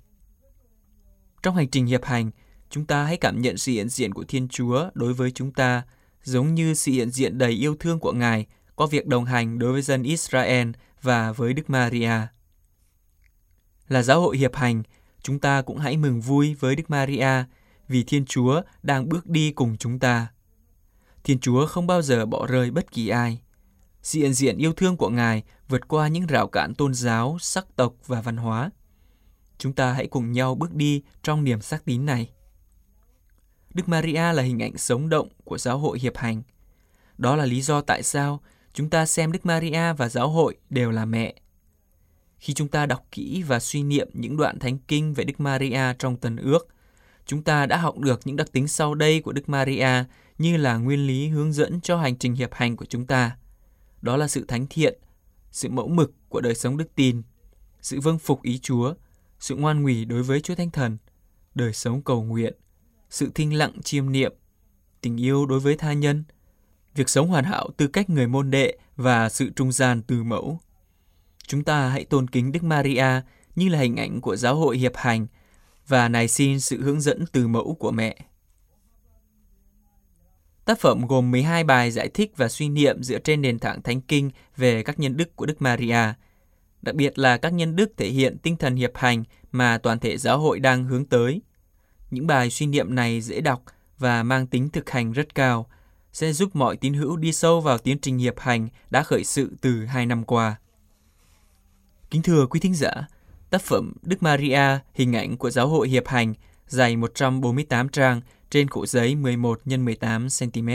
Trong 1.43 1.55
hành 1.55 1.69
trình 1.69 1.85
hiệp 1.85 2.05
hành, 2.05 2.31
chúng 2.69 2.85
ta 2.85 3.03
hãy 3.03 3.17
cảm 3.17 3.41
nhận 3.41 3.57
sự 3.57 3.71
hiện 3.71 3.89
diện 3.89 4.13
của 4.13 4.23
Thiên 4.27 4.47
Chúa 4.47 4.89
đối 4.93 5.13
với 5.13 5.31
chúng 5.31 5.51
ta, 5.51 5.83
giống 6.23 6.55
như 6.55 6.73
sự 6.73 6.91
hiện 6.91 7.09
diện 7.09 7.37
đầy 7.37 7.51
yêu 7.51 7.75
thương 7.79 7.99
của 7.99 8.13
Ngài 8.13 8.45
có 8.75 8.87
việc 8.87 9.07
đồng 9.07 9.25
hành 9.25 9.59
đối 9.59 9.71
với 9.71 9.81
dân 9.81 10.03
Israel 10.03 10.67
và 11.01 11.31
với 11.31 11.53
Đức 11.53 11.69
Maria. 11.69 12.27
Là 13.87 14.03
giáo 14.03 14.21
hội 14.21 14.37
hiệp 14.37 14.55
hành, 14.55 14.83
chúng 15.21 15.39
ta 15.39 15.61
cũng 15.61 15.77
hãy 15.77 15.97
mừng 15.97 16.21
vui 16.21 16.53
với 16.53 16.75
Đức 16.75 16.89
Maria 16.89 17.43
vì 17.87 18.03
Thiên 18.03 18.25
Chúa 18.25 18.61
đang 18.83 19.09
bước 19.09 19.27
đi 19.27 19.51
cùng 19.51 19.77
chúng 19.77 19.99
ta. 19.99 20.27
Thiên 21.23 21.39
Chúa 21.39 21.65
không 21.65 21.87
bao 21.87 22.01
giờ 22.01 22.25
bỏ 22.25 22.47
rơi 22.47 22.71
bất 22.71 22.91
kỳ 22.91 23.07
ai. 23.07 23.41
Sự 24.01 24.19
hiện 24.19 24.33
diện 24.33 24.57
yêu 24.57 24.73
thương 24.73 24.97
của 24.97 25.09
Ngài 25.09 25.43
vượt 25.67 25.87
qua 25.87 26.07
những 26.07 26.27
rào 26.27 26.47
cản 26.47 26.75
tôn 26.75 26.93
giáo, 26.93 27.37
sắc 27.41 27.65
tộc 27.75 27.93
và 28.05 28.21
văn 28.21 28.37
hóa. 28.37 28.71
Chúng 29.57 29.73
ta 29.73 29.93
hãy 29.93 30.07
cùng 30.07 30.31
nhau 30.31 30.55
bước 30.55 30.73
đi 30.73 31.03
trong 31.23 31.43
niềm 31.43 31.61
xác 31.61 31.85
tín 31.85 32.05
này. 32.05 32.29
Đức 33.73 33.89
Maria 33.89 34.33
là 34.33 34.43
hình 34.43 34.61
ảnh 34.61 34.77
sống 34.77 35.09
động 35.09 35.27
của 35.43 35.57
giáo 35.57 35.77
hội 35.77 35.99
hiệp 35.99 36.17
hành. 36.17 36.41
Đó 37.17 37.35
là 37.35 37.45
lý 37.45 37.61
do 37.61 37.81
tại 37.81 38.03
sao 38.03 38.41
chúng 38.77 38.89
ta 38.89 39.05
xem 39.05 39.31
Đức 39.31 39.45
Maria 39.45 39.93
và 39.93 40.09
giáo 40.09 40.29
hội 40.29 40.57
đều 40.69 40.91
là 40.91 41.05
mẹ. 41.05 41.35
Khi 42.37 42.53
chúng 42.53 42.67
ta 42.67 42.85
đọc 42.85 43.05
kỹ 43.11 43.43
và 43.47 43.59
suy 43.59 43.83
niệm 43.83 44.09
những 44.13 44.37
đoạn 44.37 44.59
thánh 44.59 44.77
kinh 44.87 45.13
về 45.13 45.23
Đức 45.23 45.39
Maria 45.39 45.93
trong 45.99 46.17
Tân 46.17 46.35
Ước, 46.35 46.67
chúng 47.25 47.43
ta 47.43 47.65
đã 47.65 47.77
học 47.77 47.97
được 47.97 48.19
những 48.25 48.35
đặc 48.35 48.51
tính 48.51 48.67
sau 48.67 48.95
đây 48.95 49.21
của 49.21 49.31
Đức 49.31 49.49
Maria 49.49 50.03
như 50.37 50.57
là 50.57 50.77
nguyên 50.77 51.07
lý 51.07 51.27
hướng 51.27 51.53
dẫn 51.53 51.81
cho 51.81 51.97
hành 51.97 52.17
trình 52.17 52.35
hiệp 52.35 52.53
hành 52.53 52.75
của 52.75 52.85
chúng 52.85 53.05
ta. 53.05 53.37
Đó 54.01 54.17
là 54.17 54.27
sự 54.27 54.45
thánh 54.47 54.67
thiện, 54.69 54.99
sự 55.51 55.69
mẫu 55.69 55.87
mực 55.87 56.13
của 56.29 56.41
đời 56.41 56.55
sống 56.55 56.77
đức 56.77 56.95
tin, 56.95 57.21
sự 57.81 57.99
vâng 57.99 58.19
phục 58.19 58.41
ý 58.41 58.59
Chúa, 58.59 58.93
sự 59.39 59.55
ngoan 59.55 59.83
ngủy 59.83 60.05
đối 60.05 60.23
với 60.23 60.41
Chúa 60.41 60.55
Thánh 60.55 60.71
Thần, 60.71 60.97
đời 61.55 61.73
sống 61.73 62.01
cầu 62.01 62.23
nguyện, 62.23 62.53
sự 63.09 63.31
thinh 63.35 63.57
lặng 63.57 63.81
chiêm 63.83 64.11
niệm, 64.11 64.33
tình 65.01 65.17
yêu 65.21 65.45
đối 65.45 65.59
với 65.59 65.77
tha 65.77 65.93
nhân, 65.93 66.23
việc 66.97 67.09
sống 67.09 67.27
hoàn 67.27 67.43
hảo 67.43 67.69
tư 67.77 67.87
cách 67.87 68.09
người 68.09 68.27
môn 68.27 68.51
đệ 68.51 68.77
và 68.95 69.29
sự 69.29 69.49
trung 69.55 69.71
gian 69.71 70.01
từ 70.01 70.23
mẫu. 70.23 70.59
Chúng 71.47 71.63
ta 71.63 71.89
hãy 71.89 72.05
tôn 72.05 72.27
kính 72.27 72.51
Đức 72.51 72.63
Maria 72.63 73.21
như 73.55 73.69
là 73.69 73.79
hình 73.79 73.95
ảnh 73.95 74.21
của 74.21 74.35
giáo 74.35 74.55
hội 74.55 74.77
hiệp 74.77 74.95
hành 74.95 75.27
và 75.87 76.09
nài 76.09 76.27
xin 76.27 76.59
sự 76.59 76.81
hướng 76.81 77.01
dẫn 77.01 77.25
từ 77.31 77.47
mẫu 77.47 77.75
của 77.79 77.91
mẹ. 77.91 78.17
Tác 80.65 80.79
phẩm 80.79 81.07
gồm 81.07 81.31
12 81.31 81.63
bài 81.63 81.91
giải 81.91 82.09
thích 82.09 82.31
và 82.37 82.47
suy 82.47 82.69
niệm 82.69 83.03
dựa 83.03 83.19
trên 83.19 83.41
nền 83.41 83.59
tảng 83.59 83.81
thánh 83.81 84.01
kinh 84.01 84.31
về 84.57 84.83
các 84.83 84.99
nhân 84.99 85.17
đức 85.17 85.35
của 85.35 85.45
Đức 85.45 85.61
Maria. 85.61 86.13
Đặc 86.81 86.95
biệt 86.95 87.19
là 87.19 87.37
các 87.37 87.53
nhân 87.53 87.75
đức 87.75 87.93
thể 87.97 88.09
hiện 88.09 88.37
tinh 88.37 88.57
thần 88.57 88.75
hiệp 88.75 88.91
hành 88.95 89.23
mà 89.51 89.77
toàn 89.77 89.99
thể 89.99 90.17
giáo 90.17 90.39
hội 90.39 90.59
đang 90.59 90.85
hướng 90.85 91.05
tới. 91.05 91.41
Những 92.11 92.27
bài 92.27 92.49
suy 92.49 92.65
niệm 92.65 92.95
này 92.95 93.21
dễ 93.21 93.41
đọc 93.41 93.63
và 93.97 94.23
mang 94.23 94.47
tính 94.47 94.69
thực 94.69 94.89
hành 94.89 95.11
rất 95.11 95.35
cao, 95.35 95.67
sẽ 96.17 96.33
giúp 96.33 96.55
mọi 96.55 96.77
tín 96.77 96.93
hữu 96.93 97.17
đi 97.17 97.33
sâu 97.33 97.61
vào 97.61 97.77
tiến 97.77 97.97
trình 97.99 98.17
hiệp 98.17 98.39
hành 98.39 98.67
đã 98.89 99.03
khởi 99.03 99.23
sự 99.23 99.51
từ 99.61 99.85
hai 99.85 100.05
năm 100.05 100.23
qua. 100.23 100.55
Kính 102.09 102.21
thưa 102.21 102.45
quý 102.45 102.59
thính 102.59 102.75
giả, 102.75 102.91
tác 103.49 103.61
phẩm 103.61 103.93
Đức 104.01 104.23
Maria, 104.23 104.79
hình 104.93 105.15
ảnh 105.15 105.37
của 105.37 105.49
giáo 105.49 105.67
hội 105.67 105.89
hiệp 105.89 106.07
hành, 106.07 106.33
dày 106.67 106.95
148 106.95 107.89
trang 107.89 108.21
trên 108.49 108.67
khổ 108.67 108.85
giấy 108.85 109.15
11 109.15 109.61
x 109.65 109.69
18 109.69 110.27
cm. 110.39 110.69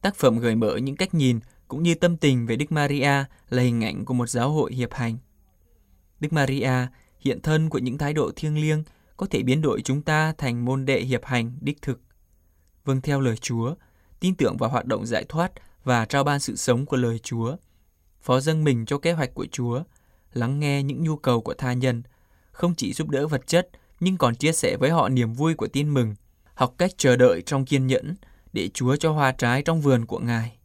Tác 0.00 0.16
phẩm 0.16 0.38
gợi 0.38 0.54
mở 0.54 0.76
những 0.76 0.96
cách 0.96 1.14
nhìn 1.14 1.40
cũng 1.68 1.82
như 1.82 1.94
tâm 1.94 2.16
tình 2.16 2.46
về 2.46 2.56
Đức 2.56 2.72
Maria 2.72 3.24
là 3.48 3.62
hình 3.62 3.84
ảnh 3.84 4.04
của 4.04 4.14
một 4.14 4.28
giáo 4.28 4.50
hội 4.50 4.72
hiệp 4.74 4.92
hành. 4.92 5.18
Đức 6.20 6.32
Maria, 6.32 6.86
hiện 7.20 7.40
thân 7.42 7.68
của 7.68 7.78
những 7.78 7.98
thái 7.98 8.12
độ 8.12 8.30
thiêng 8.36 8.60
liêng, 8.60 8.82
có 9.16 9.26
thể 9.30 9.42
biến 9.42 9.62
đổi 9.62 9.82
chúng 9.82 10.02
ta 10.02 10.32
thành 10.38 10.64
môn 10.64 10.84
đệ 10.84 11.00
hiệp 11.00 11.24
hành 11.24 11.58
đích 11.60 11.82
thực. 11.82 12.00
Vâng 12.84 13.00
theo 13.00 13.20
lời 13.20 13.36
Chúa, 13.36 13.74
tin 14.20 14.34
tưởng 14.34 14.56
vào 14.56 14.70
hoạt 14.70 14.86
động 14.86 15.06
giải 15.06 15.24
thoát 15.28 15.52
và 15.84 16.04
trao 16.04 16.24
ban 16.24 16.40
sự 16.40 16.56
sống 16.56 16.86
của 16.86 16.96
lời 16.96 17.18
Chúa, 17.18 17.56
phó 18.22 18.40
dâng 18.40 18.64
mình 18.64 18.86
cho 18.86 18.98
kế 18.98 19.12
hoạch 19.12 19.34
của 19.34 19.46
Chúa, 19.52 19.82
lắng 20.32 20.60
nghe 20.60 20.82
những 20.82 21.02
nhu 21.02 21.16
cầu 21.16 21.40
của 21.40 21.54
tha 21.54 21.72
nhân, 21.72 22.02
không 22.52 22.74
chỉ 22.74 22.92
giúp 22.92 23.08
đỡ 23.08 23.26
vật 23.26 23.46
chất 23.46 23.68
nhưng 24.00 24.16
còn 24.16 24.34
chia 24.34 24.52
sẻ 24.52 24.76
với 24.76 24.90
họ 24.90 25.08
niềm 25.08 25.32
vui 25.32 25.54
của 25.54 25.68
tin 25.68 25.94
mừng, 25.94 26.14
học 26.54 26.74
cách 26.78 26.90
chờ 26.96 27.16
đợi 27.16 27.42
trong 27.46 27.64
kiên 27.64 27.86
nhẫn 27.86 28.14
để 28.52 28.68
Chúa 28.68 28.96
cho 28.96 29.12
hoa 29.12 29.32
trái 29.32 29.62
trong 29.62 29.80
vườn 29.80 30.06
của 30.06 30.18
Ngài. 30.18 30.56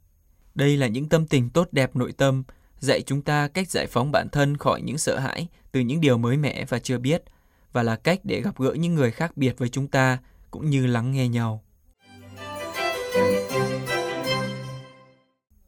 Đây 0.55 0.77
là 0.77 0.87
những 0.87 1.09
tâm 1.09 1.27
tình 1.27 1.49
tốt 1.49 1.67
đẹp 1.71 1.95
nội 1.95 2.11
tâm, 2.11 2.43
dạy 2.79 3.01
chúng 3.01 3.21
ta 3.21 3.47
cách 3.47 3.69
giải 3.69 3.87
phóng 3.87 4.11
bản 4.11 4.29
thân 4.31 4.57
khỏi 4.57 4.81
những 4.81 4.97
sợ 4.97 5.19
hãi 5.19 5.47
từ 5.71 5.79
những 5.79 6.01
điều 6.01 6.17
mới 6.17 6.37
mẻ 6.37 6.65
và 6.65 6.79
chưa 6.79 6.97
biết, 6.97 7.23
và 7.71 7.83
là 7.83 7.95
cách 7.95 8.19
để 8.23 8.41
gặp 8.41 8.59
gỡ 8.59 8.73
những 8.73 8.95
người 8.95 9.11
khác 9.11 9.37
biệt 9.37 9.55
với 9.57 9.69
chúng 9.69 9.87
ta 9.87 10.17
cũng 10.51 10.69
như 10.69 10.85
lắng 10.85 11.11
nghe 11.11 11.27
nhau. 11.27 11.63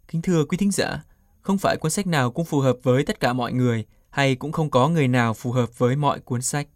Kính 0.07 0.21
thưa 0.21 0.45
quý 0.45 0.57
thính 0.57 0.71
giả, 0.71 1.03
không 1.41 1.57
phải 1.57 1.77
cuốn 1.77 1.91
sách 1.91 2.07
nào 2.07 2.31
cũng 2.31 2.45
phù 2.45 2.59
hợp 2.59 2.77
với 2.83 3.03
tất 3.03 3.19
cả 3.19 3.33
mọi 3.33 3.53
người 3.53 3.85
hay 4.09 4.35
cũng 4.35 4.51
không 4.51 4.69
có 4.69 4.89
người 4.89 5.07
nào 5.07 5.33
phù 5.33 5.51
hợp 5.51 5.77
với 5.77 5.95
mọi 5.95 6.19
cuốn 6.19 6.41
sách. 6.41 6.67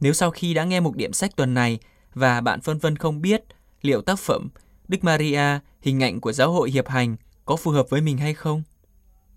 Nếu 0.00 0.12
sau 0.12 0.30
khi 0.30 0.54
đã 0.54 0.64
nghe 0.64 0.80
một 0.80 0.96
điểm 0.96 1.12
sách 1.12 1.36
tuần 1.36 1.54
này 1.54 1.78
và 2.14 2.40
bạn 2.40 2.60
phân 2.60 2.78
vân 2.78 2.96
không 2.96 3.20
biết 3.20 3.42
liệu 3.82 4.02
tác 4.02 4.18
phẩm 4.18 4.48
Đức 4.88 5.04
Maria, 5.04 5.58
hình 5.80 6.02
ảnh 6.02 6.20
của 6.20 6.32
giáo 6.32 6.52
hội 6.52 6.70
hiệp 6.70 6.88
hành 6.88 7.16
có 7.44 7.56
phù 7.56 7.70
hợp 7.70 7.90
với 7.90 8.00
mình 8.00 8.18
hay 8.18 8.34
không, 8.34 8.62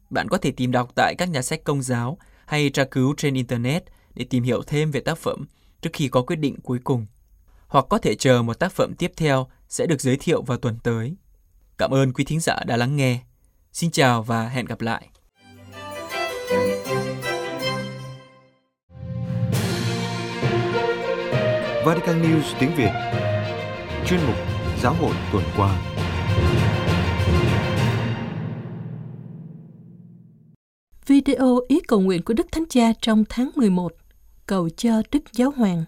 bạn 0.10 0.28
có 0.28 0.38
thể 0.38 0.52
tìm 0.52 0.72
đọc 0.72 0.92
tại 0.96 1.16
các 1.18 1.30
nhà 1.30 1.42
sách 1.42 1.64
công 1.64 1.82
giáo 1.82 2.18
hay 2.46 2.70
tra 2.70 2.84
cứu 2.84 3.14
trên 3.18 3.34
Internet 3.34 3.84
để 4.16 4.26
tìm 4.30 4.44
hiểu 4.44 4.64
thêm 4.64 4.92
về 4.92 5.00
tác 5.00 5.18
phẩm 5.18 5.46
trước 5.82 5.90
khi 5.94 6.08
có 6.08 6.22
quyết 6.22 6.36
định 6.36 6.60
cuối 6.64 6.80
cùng. 6.84 7.06
Hoặc 7.68 7.86
có 7.90 7.98
thể 7.98 8.16
chờ 8.16 8.42
một 8.42 8.60
tác 8.60 8.72
phẩm 8.72 8.94
tiếp 8.98 9.12
theo 9.18 9.48
sẽ 9.70 9.86
được 9.86 10.02
giới 10.02 10.18
thiệu 10.18 10.42
vào 10.42 10.58
tuần 10.58 10.78
tới. 10.84 11.16
Cảm 11.78 11.94
ơn 11.94 12.14
quý 12.14 12.24
thính 12.24 12.40
giả 12.40 12.60
đã 12.66 12.78
lắng 12.78 12.96
nghe. 12.96 13.20
Xin 13.72 13.92
chào 13.92 14.24
và 14.24 14.48
hẹn 14.48 14.66
gặp 14.66 14.82
lại. 14.82 15.10
Vatican 21.86 22.22
News 22.22 22.60
tiếng 22.60 22.72
Việt 22.76 22.92
Chuyên 24.08 24.20
mục 24.28 24.36
Giáo 24.82 24.94
hội 24.94 25.16
tuần 25.32 25.44
qua 25.58 25.82
Video 31.08 31.60
ý 31.68 31.80
cầu 31.88 32.00
nguyện 32.00 32.22
của 32.22 32.34
Đức 32.34 32.48
Thánh 32.52 32.66
Cha 32.70 32.94
trong 33.02 33.24
tháng 33.30 33.50
11 33.56 33.94
Cầu 34.46 34.70
cho 34.70 35.02
Đức 35.12 35.24
Giáo 35.32 35.52
Hoàng 35.58 35.84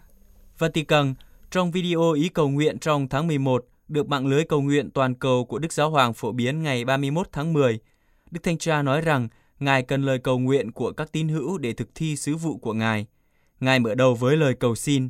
Vatican, 0.58 1.14
trong 1.52 1.72
video 1.72 2.12
ý 2.12 2.30
cầu 2.30 2.50
nguyện 2.50 2.80
trong 2.80 3.08
tháng 3.08 3.28
11 3.28 3.69
được 3.90 4.08
mạng 4.08 4.28
lưới 4.28 4.44
cầu 4.44 4.62
nguyện 4.62 4.92
toàn 4.92 5.16
cầu 5.16 5.46
của 5.46 5.60
Đức 5.60 5.74
Giáo 5.74 5.90
Hoàng 5.90 6.14
phổ 6.14 6.32
biến 6.32 6.64
ngày 6.64 6.86
31 6.86 7.28
tháng 7.32 7.54
10, 7.54 7.80
Đức 8.32 8.40
Thanh 8.44 8.58
Cha 8.58 8.82
nói 8.82 9.02
rằng 9.02 9.28
Ngài 9.60 9.84
cần 9.84 10.04
lời 10.04 10.20
cầu 10.20 10.40
nguyện 10.40 10.72
của 10.72 10.92
các 10.92 11.12
tín 11.12 11.28
hữu 11.28 11.58
để 11.58 11.74
thực 11.74 11.96
thi 11.96 12.16
sứ 12.16 12.36
vụ 12.36 12.58
của 12.58 12.74
Ngài. 12.74 13.06
Ngài 13.60 13.80
mở 13.80 13.96
đầu 13.96 14.16
với 14.16 14.38
lời 14.38 14.54
cầu 14.54 14.76
xin, 14.76 15.10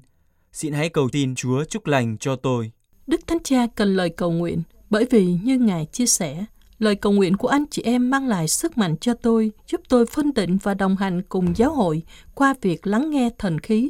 xin 0.51 0.73
hãy 0.73 0.89
cầu 0.89 1.09
tin 1.11 1.35
Chúa 1.35 1.63
chúc 1.63 1.87
lành 1.87 2.17
cho 2.17 2.35
tôi. 2.35 2.71
Đức 3.07 3.27
Thánh 3.27 3.43
Cha 3.43 3.67
cần 3.75 3.95
lời 3.95 4.09
cầu 4.09 4.31
nguyện 4.31 4.61
bởi 4.89 5.05
vì 5.09 5.37
như 5.43 5.57
Ngài 5.57 5.85
chia 5.85 6.05
sẻ, 6.05 6.45
lời 6.79 6.95
cầu 6.95 7.13
nguyện 7.13 7.37
của 7.37 7.47
anh 7.47 7.65
chị 7.71 7.81
em 7.81 8.09
mang 8.09 8.27
lại 8.27 8.47
sức 8.47 8.77
mạnh 8.77 8.95
cho 9.01 9.13
tôi, 9.13 9.51
giúp 9.67 9.81
tôi 9.89 10.05
phân 10.05 10.33
định 10.33 10.57
và 10.63 10.73
đồng 10.73 10.95
hành 10.95 11.21
cùng 11.29 11.53
giáo 11.55 11.73
hội 11.73 12.03
qua 12.35 12.53
việc 12.61 12.87
lắng 12.87 13.09
nghe 13.09 13.29
thần 13.37 13.59
khí. 13.59 13.89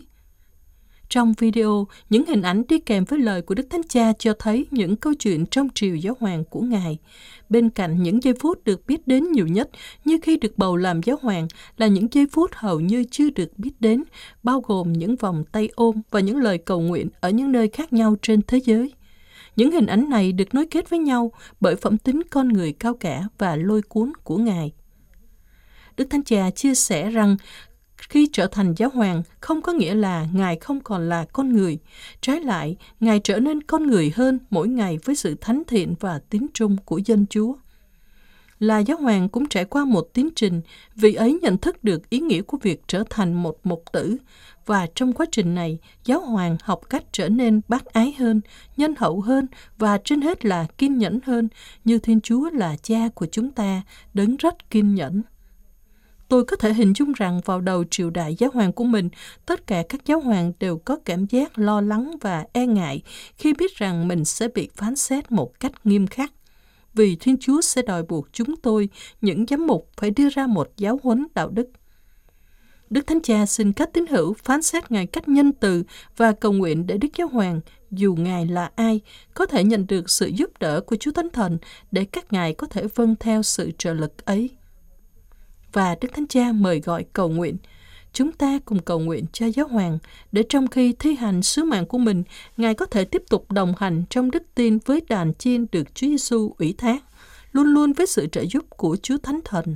Trong 1.09 1.33
video, 1.37 1.87
những 2.09 2.25
hình 2.25 2.41
ảnh 2.41 2.63
đi 2.67 2.79
kèm 2.79 3.05
với 3.05 3.19
lời 3.19 3.41
của 3.41 3.55
Đức 3.55 3.67
Thánh 3.69 3.87
Cha 3.89 4.13
cho 4.19 4.33
thấy 4.39 4.65
những 4.71 4.95
câu 4.95 5.13
chuyện 5.13 5.45
trong 5.45 5.67
triều 5.75 5.95
giáo 5.95 6.15
hoàng 6.19 6.43
của 6.43 6.61
Ngài. 6.61 6.97
Bên 7.49 7.69
cạnh 7.69 8.03
những 8.03 8.23
giây 8.23 8.33
phút 8.39 8.63
được 8.63 8.87
biết 8.87 9.07
đến 9.07 9.31
nhiều 9.31 9.47
nhất, 9.47 9.69
như 10.05 10.19
khi 10.23 10.37
được 10.37 10.57
bầu 10.57 10.75
làm 10.75 11.03
giáo 11.03 11.17
hoàng, 11.21 11.47
là 11.77 11.87
những 11.87 12.07
giây 12.11 12.27
phút 12.31 12.51
hầu 12.53 12.79
như 12.79 13.03
chưa 13.11 13.29
được 13.29 13.59
biết 13.59 13.71
đến, 13.79 14.03
bao 14.43 14.61
gồm 14.61 14.93
những 14.93 15.15
vòng 15.15 15.43
tay 15.51 15.69
ôm 15.75 16.01
và 16.11 16.19
những 16.19 16.37
lời 16.37 16.57
cầu 16.57 16.81
nguyện 16.81 17.09
ở 17.19 17.29
những 17.29 17.51
nơi 17.51 17.69
khác 17.69 17.93
nhau 17.93 18.15
trên 18.21 18.41
thế 18.47 18.59
giới. 18.65 18.93
Những 19.55 19.71
hình 19.71 19.85
ảnh 19.85 20.09
này 20.09 20.31
được 20.31 20.53
nối 20.53 20.65
kết 20.65 20.89
với 20.89 20.99
nhau 20.99 21.31
bởi 21.59 21.75
phẩm 21.75 21.97
tính 21.97 22.21
con 22.29 22.47
người 22.47 22.73
cao 22.73 22.93
cả 22.93 23.23
và 23.37 23.55
lôi 23.55 23.81
cuốn 23.81 24.11
của 24.23 24.37
Ngài. 24.37 24.71
Đức 25.97 26.07
Thánh 26.09 26.23
Cha 26.23 26.49
chia 26.49 26.75
sẻ 26.75 27.09
rằng 27.09 27.37
khi 28.09 28.29
trở 28.33 28.47
thành 28.47 28.73
giáo 28.77 28.89
hoàng 28.89 29.23
không 29.39 29.61
có 29.61 29.73
nghĩa 29.73 29.93
là 29.95 30.27
Ngài 30.33 30.55
không 30.55 30.79
còn 30.81 31.09
là 31.09 31.25
con 31.33 31.53
người. 31.53 31.77
Trái 32.21 32.41
lại, 32.41 32.75
Ngài 32.99 33.19
trở 33.19 33.39
nên 33.39 33.63
con 33.63 33.87
người 33.87 34.11
hơn 34.15 34.39
mỗi 34.49 34.67
ngày 34.67 34.99
với 35.05 35.15
sự 35.15 35.35
thánh 35.41 35.63
thiện 35.67 35.95
và 35.99 36.19
tín 36.29 36.45
trung 36.53 36.77
của 36.85 36.97
dân 37.05 37.25
Chúa. 37.29 37.53
Là 38.59 38.79
giáo 38.79 38.97
hoàng 38.97 39.29
cũng 39.29 39.49
trải 39.49 39.65
qua 39.65 39.85
một 39.85 40.09
tiến 40.13 40.29
trình, 40.35 40.61
vì 40.95 41.13
ấy 41.13 41.39
nhận 41.41 41.57
thức 41.57 41.83
được 41.83 42.09
ý 42.09 42.19
nghĩa 42.19 42.41
của 42.41 42.57
việc 42.61 42.81
trở 42.87 43.03
thành 43.09 43.33
một 43.33 43.59
mục 43.63 43.83
tử. 43.91 44.17
Và 44.65 44.87
trong 44.95 45.13
quá 45.13 45.25
trình 45.31 45.55
này, 45.55 45.79
giáo 46.05 46.21
hoàng 46.21 46.57
học 46.63 46.81
cách 46.89 47.03
trở 47.11 47.29
nên 47.29 47.61
bác 47.67 47.85
ái 47.85 48.15
hơn, 48.19 48.41
nhân 48.77 48.93
hậu 48.97 49.21
hơn 49.21 49.47
và 49.77 49.99
trên 50.03 50.21
hết 50.21 50.45
là 50.45 50.65
kiên 50.77 50.97
nhẫn 50.97 51.19
hơn, 51.25 51.49
như 51.85 51.99
Thiên 51.99 52.21
Chúa 52.21 52.49
là 52.49 52.75
cha 52.83 53.09
của 53.15 53.27
chúng 53.31 53.51
ta, 53.51 53.81
đấng 54.13 54.35
rất 54.35 54.69
kiên 54.69 54.95
nhẫn. 54.95 55.21
Tôi 56.29 56.43
có 56.43 56.55
thể 56.55 56.73
hình 56.73 56.93
dung 56.95 57.13
rằng 57.13 57.41
vào 57.45 57.61
đầu 57.61 57.83
triều 57.83 58.09
đại 58.09 58.35
giáo 58.35 58.49
hoàng 58.53 58.73
của 58.73 58.83
mình, 58.83 59.09
tất 59.45 59.67
cả 59.67 59.83
các 59.89 60.05
giáo 60.05 60.19
hoàng 60.19 60.51
đều 60.59 60.77
có 60.77 60.97
cảm 61.05 61.25
giác 61.25 61.59
lo 61.59 61.81
lắng 61.81 62.15
và 62.21 62.45
e 62.53 62.65
ngại 62.65 63.01
khi 63.37 63.53
biết 63.53 63.75
rằng 63.75 64.07
mình 64.07 64.25
sẽ 64.25 64.47
bị 64.47 64.69
phán 64.75 64.95
xét 64.95 65.31
một 65.31 65.59
cách 65.59 65.71
nghiêm 65.83 66.07
khắc. 66.07 66.31
Vì 66.93 67.15
Thiên 67.15 67.37
Chúa 67.39 67.61
sẽ 67.61 67.81
đòi 67.81 68.03
buộc 68.03 68.27
chúng 68.33 68.55
tôi, 68.55 68.89
những 69.21 69.45
giám 69.49 69.67
mục, 69.67 69.89
phải 69.97 70.11
đưa 70.11 70.29
ra 70.29 70.47
một 70.47 70.69
giáo 70.77 70.99
huấn 71.03 71.27
đạo 71.35 71.49
đức. 71.49 71.69
Đức 72.89 73.07
Thánh 73.07 73.21
Cha 73.21 73.45
xin 73.45 73.73
các 73.73 73.93
tín 73.93 74.05
hữu 74.09 74.33
phán 74.33 74.61
xét 74.61 74.91
Ngài 74.91 75.05
cách 75.05 75.27
nhân 75.27 75.51
từ 75.51 75.83
và 76.17 76.31
cầu 76.31 76.51
nguyện 76.51 76.87
để 76.87 76.97
Đức 76.97 77.07
Giáo 77.17 77.27
Hoàng, 77.27 77.61
dù 77.91 78.15
Ngài 78.15 78.45
là 78.45 78.71
ai, 78.75 79.01
có 79.33 79.45
thể 79.45 79.63
nhận 79.63 79.87
được 79.87 80.09
sự 80.09 80.27
giúp 80.27 80.49
đỡ 80.59 80.81
của 80.81 80.95
Chúa 80.99 81.11
Thánh 81.11 81.29
Thần 81.29 81.57
để 81.91 82.05
các 82.05 82.33
Ngài 82.33 82.53
có 82.53 82.67
thể 82.67 82.87
vâng 82.95 83.15
theo 83.19 83.43
sự 83.43 83.71
trợ 83.77 83.93
lực 83.93 84.25
ấy. 84.25 84.49
Và 85.73 85.95
Đức 86.01 86.07
Thánh 86.13 86.27
Cha 86.27 86.51
mời 86.51 86.79
gọi 86.79 87.05
cầu 87.13 87.29
nguyện. 87.29 87.57
Chúng 88.13 88.31
ta 88.31 88.59
cùng 88.65 88.79
cầu 88.79 88.99
nguyện 88.99 89.25
cho 89.33 89.45
Giáo 89.45 89.67
Hoàng 89.67 89.97
để 90.31 90.43
trong 90.49 90.67
khi 90.67 90.93
thi 90.93 91.15
hành 91.15 91.41
sứ 91.41 91.63
mạng 91.63 91.85
của 91.85 91.97
mình, 91.97 92.23
Ngài 92.57 92.73
có 92.73 92.85
thể 92.85 93.05
tiếp 93.05 93.23
tục 93.29 93.51
đồng 93.51 93.73
hành 93.77 94.03
trong 94.09 94.31
đức 94.31 94.43
tin 94.55 94.77
với 94.85 95.01
đàn 95.09 95.33
chiên 95.33 95.65
được 95.71 95.95
Chúa 95.95 96.07
Giêsu 96.07 96.53
ủy 96.57 96.73
thác, 96.77 97.03
luôn 97.51 97.67
luôn 97.67 97.93
với 97.93 98.07
sự 98.07 98.27
trợ 98.27 98.45
giúp 98.51 98.65
của 98.69 98.97
Chúa 99.01 99.17
Thánh 99.17 99.39
Thần. 99.45 99.75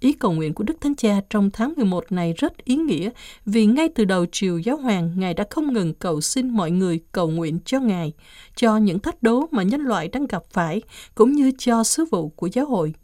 Ý 0.00 0.12
cầu 0.12 0.32
nguyện 0.32 0.54
của 0.54 0.64
Đức 0.64 0.80
Thánh 0.80 0.94
Cha 0.94 1.20
trong 1.30 1.50
tháng 1.50 1.72
11 1.76 2.12
này 2.12 2.32
rất 2.32 2.64
ý 2.64 2.76
nghĩa 2.76 3.10
vì 3.46 3.66
ngay 3.66 3.88
từ 3.88 4.04
đầu 4.04 4.26
triều 4.32 4.58
giáo 4.58 4.76
hoàng, 4.76 5.12
Ngài 5.16 5.34
đã 5.34 5.44
không 5.50 5.72
ngừng 5.72 5.94
cầu 5.94 6.20
xin 6.20 6.50
mọi 6.50 6.70
người 6.70 7.00
cầu 7.12 7.28
nguyện 7.28 7.58
cho 7.64 7.80
Ngài, 7.80 8.12
cho 8.56 8.76
những 8.76 8.98
thách 8.98 9.22
đố 9.22 9.46
mà 9.50 9.62
nhân 9.62 9.80
loại 9.80 10.08
đang 10.08 10.26
gặp 10.26 10.42
phải, 10.52 10.82
cũng 11.14 11.32
như 11.32 11.52
cho 11.58 11.84
sứ 11.84 12.04
vụ 12.10 12.28
của 12.28 12.48
giáo 12.52 12.66
hội. 12.66 12.94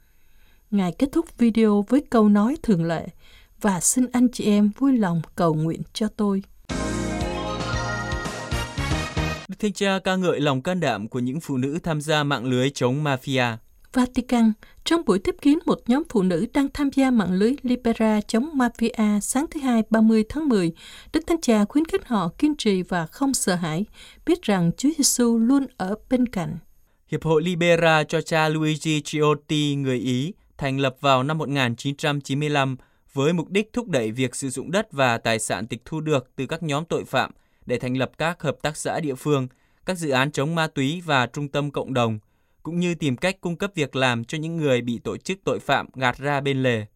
Ngài 0.70 0.92
kết 0.92 1.08
thúc 1.12 1.38
video 1.38 1.84
với 1.88 2.02
câu 2.10 2.28
nói 2.28 2.56
thường 2.62 2.84
lệ, 2.84 3.06
và 3.60 3.80
xin 3.80 4.06
anh 4.12 4.28
chị 4.32 4.44
em 4.44 4.70
vui 4.78 4.98
lòng 4.98 5.22
cầu 5.36 5.54
nguyện 5.54 5.82
cho 5.92 6.08
tôi. 6.16 6.42
Đức 9.48 9.56
Thánh 9.58 9.72
Cha 9.72 9.98
ca 10.04 10.16
ngợi 10.16 10.40
lòng 10.40 10.62
can 10.62 10.80
đảm 10.80 11.08
của 11.08 11.18
những 11.18 11.40
phụ 11.40 11.56
nữ 11.56 11.78
tham 11.82 12.00
gia 12.00 12.24
mạng 12.24 12.44
lưới 12.44 12.70
chống 12.70 13.04
mafia. 13.04 13.56
Vatican, 13.92 14.52
trong 14.84 15.02
buổi 15.06 15.18
tiếp 15.18 15.34
kiến 15.42 15.58
một 15.66 15.80
nhóm 15.86 16.02
phụ 16.08 16.22
nữ 16.22 16.46
đang 16.54 16.68
tham 16.74 16.90
gia 16.94 17.10
mạng 17.10 17.32
lưới 17.32 17.52
Libera 17.62 18.20
chống 18.20 18.50
mafia 18.54 19.20
sáng 19.20 19.46
thứ 19.50 19.60
Hai 19.60 19.82
30 19.90 20.24
tháng 20.28 20.48
10, 20.48 20.72
Đức 21.12 21.20
Thánh 21.26 21.40
Cha 21.40 21.64
khuyến 21.64 21.84
khích 21.84 22.06
họ 22.06 22.28
kiên 22.38 22.56
trì 22.56 22.82
và 22.82 23.06
không 23.06 23.34
sợ 23.34 23.54
hãi, 23.54 23.84
biết 24.26 24.42
rằng 24.42 24.70
Chúa 24.76 24.88
Giêsu 24.98 25.38
luôn 25.38 25.66
ở 25.76 25.94
bên 26.10 26.26
cạnh. 26.26 26.58
Hiệp 27.08 27.24
hội 27.24 27.42
Libera 27.42 28.04
cho 28.04 28.20
cha 28.20 28.48
Luigi 28.48 29.02
Ciotti, 29.04 29.74
người 29.74 29.98
Ý, 29.98 30.32
thành 30.58 30.78
lập 30.80 30.96
vào 31.00 31.22
năm 31.22 31.38
1995 31.38 32.76
với 33.12 33.32
mục 33.32 33.50
đích 33.50 33.72
thúc 33.72 33.88
đẩy 33.88 34.12
việc 34.12 34.34
sử 34.34 34.50
dụng 34.50 34.70
đất 34.70 34.92
và 34.92 35.18
tài 35.18 35.38
sản 35.38 35.66
tịch 35.66 35.82
thu 35.84 36.00
được 36.00 36.30
từ 36.36 36.46
các 36.46 36.62
nhóm 36.62 36.84
tội 36.84 37.04
phạm 37.04 37.30
để 37.66 37.78
thành 37.78 37.96
lập 37.96 38.10
các 38.18 38.42
hợp 38.42 38.56
tác 38.62 38.76
xã 38.76 39.00
địa 39.00 39.14
phương, 39.14 39.48
các 39.86 39.98
dự 39.98 40.10
án 40.10 40.32
chống 40.32 40.54
ma 40.54 40.66
túy 40.66 41.02
và 41.04 41.26
trung 41.26 41.48
tâm 41.48 41.70
cộng 41.70 41.94
đồng– 41.94 42.18
cũng 42.68 42.80
như 42.80 42.94
tìm 42.94 43.16
cách 43.16 43.40
cung 43.40 43.56
cấp 43.56 43.70
việc 43.74 43.96
làm 43.96 44.24
cho 44.24 44.38
những 44.38 44.56
người 44.56 44.80
bị 44.80 44.98
tổ 44.98 45.16
chức 45.16 45.38
tội 45.44 45.58
phạm 45.58 45.86
gạt 45.94 46.18
ra 46.18 46.40
bên 46.40 46.62
lề. 46.62 46.86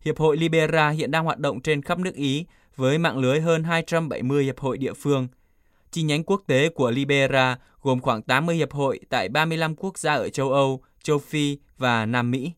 Hiệp 0.00 0.18
hội 0.18 0.36
Libera 0.36 0.90
hiện 0.90 1.10
đang 1.10 1.24
hoạt 1.24 1.38
động 1.38 1.60
trên 1.60 1.82
khắp 1.82 1.98
nước 1.98 2.14
Ý 2.14 2.46
với 2.76 2.98
mạng 2.98 3.18
lưới 3.18 3.40
hơn 3.40 3.64
270 3.64 4.44
hiệp 4.44 4.58
hội 4.58 4.78
địa 4.78 4.92
phương. 4.92 5.28
Chi 5.90 6.02
nhánh 6.02 6.24
quốc 6.24 6.42
tế 6.46 6.68
của 6.68 6.90
Libera 6.90 7.58
gồm 7.82 8.00
khoảng 8.00 8.22
80 8.22 8.56
hiệp 8.56 8.72
hội 8.72 9.00
tại 9.08 9.28
35 9.28 9.76
quốc 9.76 9.98
gia 9.98 10.14
ở 10.14 10.28
châu 10.28 10.52
Âu, 10.52 10.82
châu 11.02 11.18
Phi 11.18 11.58
và 11.78 12.06
Nam 12.06 12.30
Mỹ. 12.30 12.52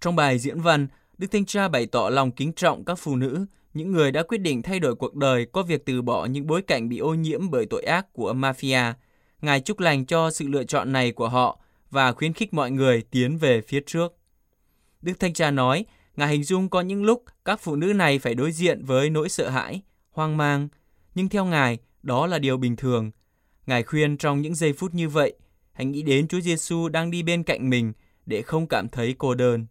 Trong 0.00 0.16
bài 0.16 0.38
diễn 0.38 0.60
văn, 0.60 0.88
Đức 1.18 1.26
Thanh 1.32 1.44
Cha 1.44 1.68
bày 1.68 1.86
tỏ 1.86 2.10
lòng 2.10 2.30
kính 2.30 2.52
trọng 2.52 2.84
các 2.84 2.94
phụ 2.98 3.16
nữ, 3.16 3.46
những 3.74 3.92
người 3.92 4.12
đã 4.12 4.22
quyết 4.22 4.38
định 4.38 4.62
thay 4.62 4.80
đổi 4.80 4.94
cuộc 4.94 5.14
đời 5.14 5.46
có 5.52 5.62
việc 5.62 5.86
từ 5.86 6.02
bỏ 6.02 6.26
những 6.26 6.46
bối 6.46 6.62
cảnh 6.62 6.88
bị 6.88 6.98
ô 6.98 7.14
nhiễm 7.14 7.50
bởi 7.50 7.66
tội 7.66 7.82
ác 7.82 8.12
của 8.12 8.32
mafia. 8.32 8.92
Ngài 9.42 9.60
chúc 9.60 9.80
lành 9.80 10.06
cho 10.06 10.30
sự 10.30 10.48
lựa 10.48 10.64
chọn 10.64 10.92
này 10.92 11.12
của 11.12 11.28
họ 11.28 11.60
và 11.90 12.12
khuyến 12.12 12.32
khích 12.32 12.54
mọi 12.54 12.70
người 12.70 13.02
tiến 13.10 13.38
về 13.38 13.60
phía 13.60 13.80
trước. 13.86 14.14
Đức 15.02 15.20
Thanh 15.20 15.32
Cha 15.32 15.50
nói, 15.50 15.84
Ngài 16.16 16.28
hình 16.28 16.44
dung 16.44 16.68
có 16.68 16.80
những 16.80 17.04
lúc 17.04 17.24
các 17.44 17.60
phụ 17.60 17.76
nữ 17.76 17.92
này 17.92 18.18
phải 18.18 18.34
đối 18.34 18.52
diện 18.52 18.84
với 18.84 19.10
nỗi 19.10 19.28
sợ 19.28 19.50
hãi, 19.50 19.82
hoang 20.10 20.36
mang, 20.36 20.68
nhưng 21.14 21.28
theo 21.28 21.44
Ngài, 21.44 21.78
đó 22.02 22.26
là 22.26 22.38
điều 22.38 22.56
bình 22.56 22.76
thường. 22.76 23.10
Ngài 23.66 23.82
khuyên 23.82 24.16
trong 24.16 24.42
những 24.42 24.54
giây 24.54 24.72
phút 24.72 24.94
như 24.94 25.08
vậy, 25.08 25.34
hãy 25.72 25.86
nghĩ 25.86 26.02
đến 26.02 26.28
Chúa 26.28 26.40
Giêsu 26.40 26.88
đang 26.88 27.10
đi 27.10 27.22
bên 27.22 27.42
cạnh 27.42 27.70
mình 27.70 27.92
để 28.26 28.42
không 28.42 28.66
cảm 28.66 28.88
thấy 28.88 29.14
cô 29.18 29.34
đơn. 29.34 29.66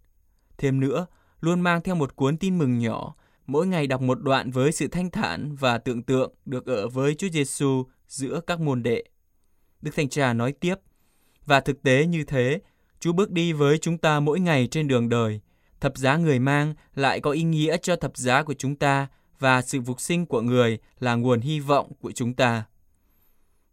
Thêm 0.57 0.79
nữa, 0.79 1.05
luôn 1.41 1.61
mang 1.61 1.81
theo 1.81 1.95
một 1.95 2.15
cuốn 2.15 2.37
tin 2.37 2.57
mừng 2.57 2.79
nhỏ, 2.79 3.15
mỗi 3.47 3.67
ngày 3.67 3.87
đọc 3.87 4.01
một 4.01 4.21
đoạn 4.21 4.51
với 4.51 4.71
sự 4.71 4.87
thanh 4.87 5.11
thản 5.11 5.55
và 5.55 5.77
tưởng 5.77 6.03
tượng 6.03 6.33
được 6.45 6.65
ở 6.65 6.87
với 6.87 7.15
Chúa 7.15 7.29
Giêsu 7.29 7.83
giữa 8.07 8.41
các 8.47 8.59
môn 8.59 8.83
đệ. 8.83 9.03
Đức 9.81 9.95
Thánh 9.95 10.09
Cha 10.09 10.33
nói 10.33 10.51
tiếp, 10.51 10.75
và 11.45 11.59
thực 11.59 11.83
tế 11.83 12.05
như 12.05 12.23
thế, 12.23 12.61
Chúa 12.99 13.13
bước 13.13 13.31
đi 13.31 13.53
với 13.53 13.77
chúng 13.77 13.97
ta 13.97 14.19
mỗi 14.19 14.39
ngày 14.39 14.67
trên 14.71 14.87
đường 14.87 15.09
đời. 15.09 15.41
Thập 15.79 15.97
giá 15.97 16.17
người 16.17 16.39
mang 16.39 16.73
lại 16.95 17.19
có 17.19 17.31
ý 17.31 17.43
nghĩa 17.43 17.77
cho 17.77 17.95
thập 17.95 18.17
giá 18.17 18.43
của 18.43 18.53
chúng 18.53 18.75
ta 18.75 19.07
và 19.39 19.61
sự 19.61 19.81
phục 19.81 20.01
sinh 20.01 20.25
của 20.25 20.41
người 20.41 20.79
là 20.99 21.15
nguồn 21.15 21.39
hy 21.39 21.59
vọng 21.59 21.91
của 22.01 22.11
chúng 22.11 22.33
ta. 22.33 22.63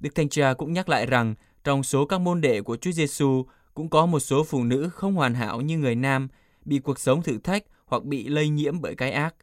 Đức 0.00 0.14
Thanh 0.14 0.28
Cha 0.28 0.54
cũng 0.54 0.72
nhắc 0.72 0.88
lại 0.88 1.06
rằng 1.06 1.34
trong 1.64 1.82
số 1.82 2.06
các 2.06 2.20
môn 2.20 2.40
đệ 2.40 2.62
của 2.62 2.76
Chúa 2.76 2.92
Giêsu 2.92 3.46
cũng 3.74 3.88
có 3.88 4.06
một 4.06 4.20
số 4.20 4.44
phụ 4.44 4.64
nữ 4.64 4.88
không 4.88 5.14
hoàn 5.14 5.34
hảo 5.34 5.60
như 5.60 5.78
người 5.78 5.94
nam, 5.94 6.28
bị 6.64 6.78
cuộc 6.78 6.98
sống 6.98 7.22
thử 7.22 7.38
thách 7.38 7.64
hoặc 7.86 8.04
bị 8.04 8.28
lây 8.28 8.48
nhiễm 8.48 8.80
bởi 8.80 8.94
cái 8.94 9.12
ác. 9.12 9.34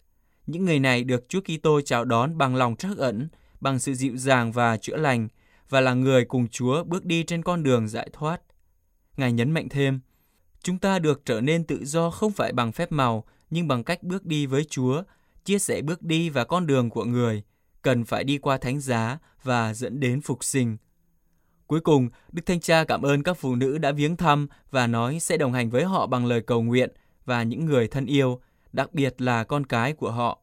Những 0.47 0.65
người 0.65 0.79
này 0.79 1.03
được 1.03 1.25
Chúa 1.29 1.41
Kitô 1.41 1.81
chào 1.81 2.05
đón 2.05 2.37
bằng 2.37 2.55
lòng 2.55 2.75
trắc 2.75 2.97
ẩn, 2.97 3.29
bằng 3.59 3.79
sự 3.79 3.93
dịu 3.93 4.17
dàng 4.17 4.51
và 4.51 4.77
chữa 4.77 4.97
lành, 4.97 5.27
và 5.69 5.81
là 5.81 5.93
người 5.93 6.25
cùng 6.25 6.47
Chúa 6.47 6.83
bước 6.83 7.05
đi 7.05 7.23
trên 7.23 7.43
con 7.43 7.63
đường 7.63 7.87
giải 7.87 8.09
thoát. 8.13 8.41
Ngài 9.17 9.31
nhấn 9.31 9.51
mạnh 9.51 9.69
thêm, 9.69 9.99
chúng 10.63 10.77
ta 10.77 10.99
được 10.99 11.21
trở 11.25 11.41
nên 11.41 11.63
tự 11.63 11.85
do 11.85 12.09
không 12.09 12.31
phải 12.31 12.53
bằng 12.53 12.71
phép 12.71 12.91
màu, 12.91 13.23
nhưng 13.49 13.67
bằng 13.67 13.83
cách 13.83 14.03
bước 14.03 14.25
đi 14.25 14.45
với 14.45 14.63
Chúa, 14.63 15.03
chia 15.45 15.59
sẻ 15.59 15.81
bước 15.81 16.01
đi 16.01 16.29
và 16.29 16.43
con 16.43 16.67
đường 16.67 16.89
của 16.89 17.05
người, 17.05 17.43
cần 17.81 18.05
phải 18.05 18.23
đi 18.23 18.37
qua 18.37 18.57
thánh 18.57 18.79
giá 18.79 19.17
và 19.43 19.73
dẫn 19.73 19.99
đến 19.99 20.21
phục 20.21 20.43
sinh. 20.43 20.77
Cuối 21.67 21.79
cùng, 21.79 22.09
Đức 22.31 22.41
Thanh 22.45 22.59
Cha 22.59 22.83
cảm 22.83 23.01
ơn 23.01 23.23
các 23.23 23.37
phụ 23.37 23.55
nữ 23.55 23.77
đã 23.77 23.91
viếng 23.91 24.15
thăm 24.15 24.47
và 24.71 24.87
nói 24.87 25.19
sẽ 25.19 25.37
đồng 25.37 25.53
hành 25.53 25.69
với 25.69 25.83
họ 25.83 26.07
bằng 26.07 26.25
lời 26.25 26.41
cầu 26.41 26.61
nguyện 26.61 26.89
và 27.29 27.43
những 27.43 27.65
người 27.65 27.87
thân 27.87 28.05
yêu, 28.05 28.39
đặc 28.73 28.93
biệt 28.93 29.21
là 29.21 29.43
con 29.43 29.65
cái 29.65 29.93
của 29.93 30.11
họ. 30.11 30.39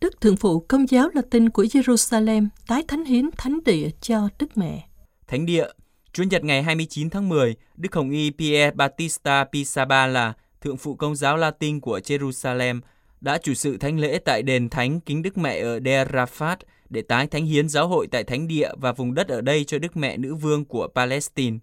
Đức 0.00 0.20
Thượng 0.20 0.36
Phụ 0.36 0.60
Công 0.60 0.86
giáo 0.86 1.08
Latin 1.14 1.50
của 1.50 1.62
Jerusalem 1.62 2.48
tái 2.66 2.82
thánh 2.88 3.04
hiến 3.04 3.30
thánh 3.38 3.58
địa 3.64 3.88
cho 4.00 4.28
Đức 4.38 4.56
Mẹ. 4.56 4.88
Thánh 5.26 5.46
địa 5.46 5.68
Chủ 6.12 6.22
nhật 6.22 6.44
ngày 6.44 6.62
29 6.62 7.10
tháng 7.10 7.28
10, 7.28 7.54
Đức 7.76 7.94
Hồng 7.94 8.10
Y 8.10 8.30
Pierre 8.30 8.70
Battista 8.70 9.44
Pisabala, 9.44 10.32
Thượng 10.60 10.76
phụ 10.76 10.94
Công 10.94 11.16
giáo 11.16 11.36
Latin 11.36 11.80
của 11.80 11.98
Jerusalem, 11.98 12.80
đã 13.20 13.38
chủ 13.38 13.54
sự 13.54 13.76
thánh 13.76 13.98
lễ 13.98 14.18
tại 14.24 14.42
đền 14.42 14.68
thánh 14.68 15.00
kính 15.00 15.22
Đức 15.22 15.38
Mẹ 15.38 15.60
ở 15.60 15.80
Der 15.84 16.08
Rafat 16.08 16.56
để 16.88 17.02
tái 17.02 17.26
thánh 17.26 17.46
hiến 17.46 17.68
giáo 17.68 17.88
hội 17.88 18.06
tại 18.06 18.24
thánh 18.24 18.48
địa 18.48 18.70
và 18.76 18.92
vùng 18.92 19.14
đất 19.14 19.28
ở 19.28 19.40
đây 19.40 19.64
cho 19.64 19.78
Đức 19.78 19.96
Mẹ 19.96 20.16
Nữ 20.16 20.34
Vương 20.34 20.64
của 20.64 20.88
Palestine. 20.94 21.58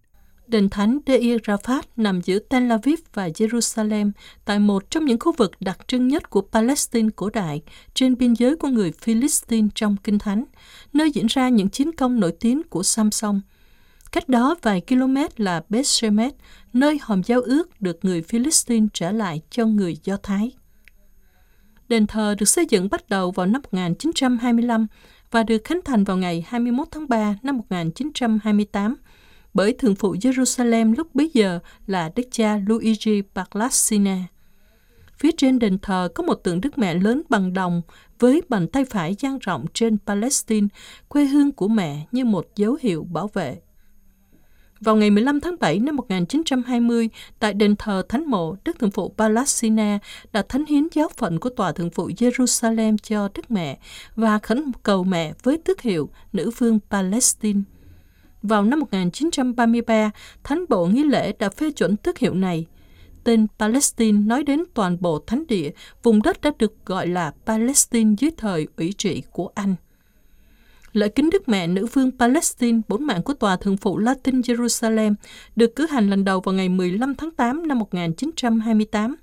Đền 0.48 0.70
thánh 0.70 1.00
Deir 1.08 1.42
Rafat 1.42 1.82
nằm 1.96 2.22
giữa 2.22 2.40
Tel 2.40 2.72
Aviv 2.72 3.00
và 3.14 3.28
Jerusalem, 3.28 4.12
tại 4.46 4.60
một 4.60 4.90
trong 4.90 5.06
những 5.06 5.20
khu 5.20 5.32
vực 5.32 5.52
đặc 5.60 5.78
trưng 5.88 6.08
nhất 6.08 6.30
của 6.30 6.42
Palestine 6.42 7.10
cổ 7.16 7.30
đại, 7.30 7.62
trên 7.94 8.18
biên 8.18 8.34
giới 8.34 8.56
của 8.56 8.68
người 8.68 8.92
Philistine 8.92 9.68
trong 9.76 9.96
Kinh 10.04 10.20
Thánh, 10.20 10.46
nơi 10.94 11.12
diễn 11.12 11.26
ra 11.28 11.50
những 11.50 11.70
chiến 11.70 11.92
công 11.92 12.20
nổi 12.20 12.34
tiếng 12.40 12.64
của 12.64 12.84
Samson. 12.84 13.42
Cách 14.12 14.30
đó 14.30 14.56
vài 14.62 14.82
km 14.88 15.18
là 15.38 15.64
Bethshemet, 15.70 16.34
nơi 16.74 17.00
hòm 17.02 17.24
giao 17.24 17.42
ước 17.42 17.82
được 17.82 18.00
người 18.06 18.22
Philistine 18.22 18.88
trả 18.94 19.12
lại 19.12 19.42
cho 19.50 19.66
người 19.66 19.98
Do 20.04 20.18
Thái. 20.24 20.52
Đền 21.88 22.08
thờ 22.08 22.36
được 22.40 22.46
xây 22.46 22.66
dựng 22.70 22.90
bắt 22.90 23.10
đầu 23.10 23.32
vào 23.32 23.46
năm 23.46 23.62
1925 23.72 24.88
và 25.32 25.44
được 25.44 25.62
khánh 25.64 25.80
thành 25.86 26.04
vào 26.04 26.18
ngày 26.18 26.46
21 26.48 26.88
tháng 26.92 27.10
3 27.10 27.36
năm 27.44 27.58
1928 27.58 28.96
bởi 29.54 29.74
Thượng 29.74 29.96
phụ 29.96 30.16
Jerusalem 30.16 30.96
lúc 30.98 31.16
bấy 31.16 31.32
giờ 31.34 31.60
là 31.88 32.12
Đức 32.16 32.24
cha 32.32 32.60
Luigi 32.68 33.22
Paglassina. 33.36 34.18
Phía 35.18 35.32
trên 35.38 35.60
đền 35.60 35.78
thờ 35.80 36.10
có 36.16 36.24
một 36.24 36.34
tượng 36.34 36.62
Đức 36.62 36.78
Mẹ 36.78 36.94
lớn 36.94 37.22
bằng 37.30 37.54
đồng 37.54 37.82
với 38.20 38.42
bàn 38.50 38.68
tay 38.68 38.86
phải 38.86 39.16
dang 39.20 39.40
rộng 39.40 39.66
trên 39.74 39.98
Palestine, 40.06 40.68
quê 41.08 41.26
hương 41.26 41.52
của 41.52 41.68
mẹ 41.68 42.06
như 42.12 42.26
một 42.26 42.48
dấu 42.56 42.78
hiệu 42.82 43.08
bảo 43.12 43.30
vệ. 43.34 43.58
Vào 44.80 44.96
ngày 44.96 45.10
15 45.10 45.42
tháng 45.42 45.56
7 45.60 45.80
năm 45.80 45.96
1920, 45.96 47.10
tại 47.40 47.54
đền 47.54 47.76
thờ 47.76 48.04
Thánh 48.10 48.26
mộ, 48.26 48.56
Đức 48.66 48.80
Thượng 48.80 48.92
phụ 48.92 49.14
Palazzina 49.18 50.00
đã 50.34 50.44
thánh 50.50 50.66
hiến 50.66 50.88
giáo 50.94 51.10
phận 51.18 51.40
của 51.40 51.50
Tòa 51.50 51.72
Thượng 51.72 51.90
phụ 51.90 52.10
Jerusalem 52.10 52.98
cho 53.04 53.30
Đức 53.34 53.52
Mẹ 53.52 53.80
và 54.16 54.40
khẩn 54.40 54.72
cầu 54.84 55.04
mẹ 55.04 55.34
với 55.44 55.58
tước 55.58 55.82
hiệu 55.82 56.10
Nữ 56.34 56.52
vương 56.58 56.80
Palestine. 56.90 57.60
Vào 58.44 58.64
năm 58.64 58.80
1933, 58.80 60.12
Thánh 60.44 60.66
bộ 60.70 60.86
nghi 60.86 61.04
lễ 61.04 61.34
đã 61.40 61.50
phê 61.50 61.72
chuẩn 61.72 61.98
tước 61.98 62.18
hiệu 62.18 62.34
này. 62.34 62.66
tên 63.24 63.48
Palestine 63.60 64.20
nói 64.20 64.44
đến 64.44 64.64
toàn 64.74 64.98
bộ 65.00 65.20
thánh 65.28 65.48
địa, 65.48 65.72
vùng 66.04 66.22
đất 66.22 66.42
đã 66.42 66.52
được 66.60 66.86
gọi 66.86 67.08
là 67.08 67.34
Palestine 67.46 68.16
dưới 68.20 68.32
thời 68.38 68.68
ủy 68.78 68.94
trị 68.98 69.24
của 69.32 69.50
Anh. 69.56 69.76
Lễ 70.94 71.08
kính 71.10 71.30
Đức 71.30 71.50
Mẹ 71.50 71.68
Nữ 71.68 71.86
vương 71.94 72.12
Palestine, 72.20 72.82
bốn 72.88 73.04
mạng 73.04 73.24
của 73.24 73.34
Tòa 73.34 73.56
Thượng 73.56 73.78
phụ 73.78 73.98
Latin 73.98 74.42
Jerusalem, 74.42 75.14
được 75.56 75.76
cử 75.76 75.88
hành 75.88 76.10
lần 76.10 76.26
đầu 76.26 76.40
vào 76.40 76.56
ngày 76.56 76.70
15 76.70 77.16
tháng 77.16 77.32
8 77.32 77.68
năm 77.68 77.80
1928. 77.80 79.16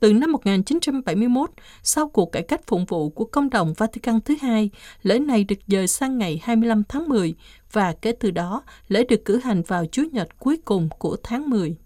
Từ 0.00 0.12
năm 0.12 0.32
1971, 0.32 1.50
sau 1.82 2.08
cuộc 2.08 2.32
cải 2.32 2.42
cách 2.42 2.66
phụng 2.66 2.84
vụ 2.84 3.10
của 3.10 3.24
công 3.24 3.50
đồng 3.50 3.74
Vatican 3.76 4.20
thứ 4.20 4.34
hai, 4.40 4.70
lễ 5.02 5.18
này 5.18 5.44
được 5.44 5.58
dời 5.66 5.86
sang 5.86 6.18
ngày 6.18 6.40
25 6.42 6.82
tháng 6.88 7.08
10 7.08 7.34
và 7.72 7.92
kể 7.92 8.12
từ 8.12 8.30
đó, 8.30 8.62
lễ 8.88 9.04
được 9.08 9.24
cử 9.24 9.40
hành 9.44 9.62
vào 9.62 9.86
Chủ 9.92 10.02
nhật 10.12 10.28
cuối 10.38 10.56
cùng 10.64 10.88
của 10.98 11.16
tháng 11.22 11.50
10. 11.50 11.76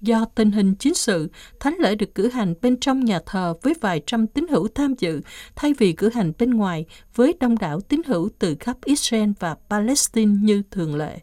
Do 0.00 0.24
tình 0.34 0.50
hình 0.50 0.74
chính 0.74 0.94
sự, 0.94 1.28
thánh 1.60 1.76
lễ 1.78 1.94
được 1.94 2.14
cử 2.14 2.28
hành 2.28 2.54
bên 2.62 2.80
trong 2.80 3.04
nhà 3.04 3.20
thờ 3.26 3.54
với 3.62 3.74
vài 3.80 4.02
trăm 4.06 4.26
tín 4.26 4.46
hữu 4.48 4.68
tham 4.68 4.94
dự, 4.98 5.20
thay 5.56 5.74
vì 5.78 5.92
cử 5.92 6.08
hành 6.08 6.32
bên 6.38 6.50
ngoài 6.50 6.86
với 7.14 7.34
đông 7.40 7.58
đảo 7.58 7.80
tín 7.80 8.00
hữu 8.06 8.28
từ 8.38 8.56
khắp 8.60 8.76
Israel 8.84 9.30
và 9.38 9.56
Palestine 9.70 10.32
như 10.42 10.62
thường 10.70 10.96
lệ. 10.96 11.18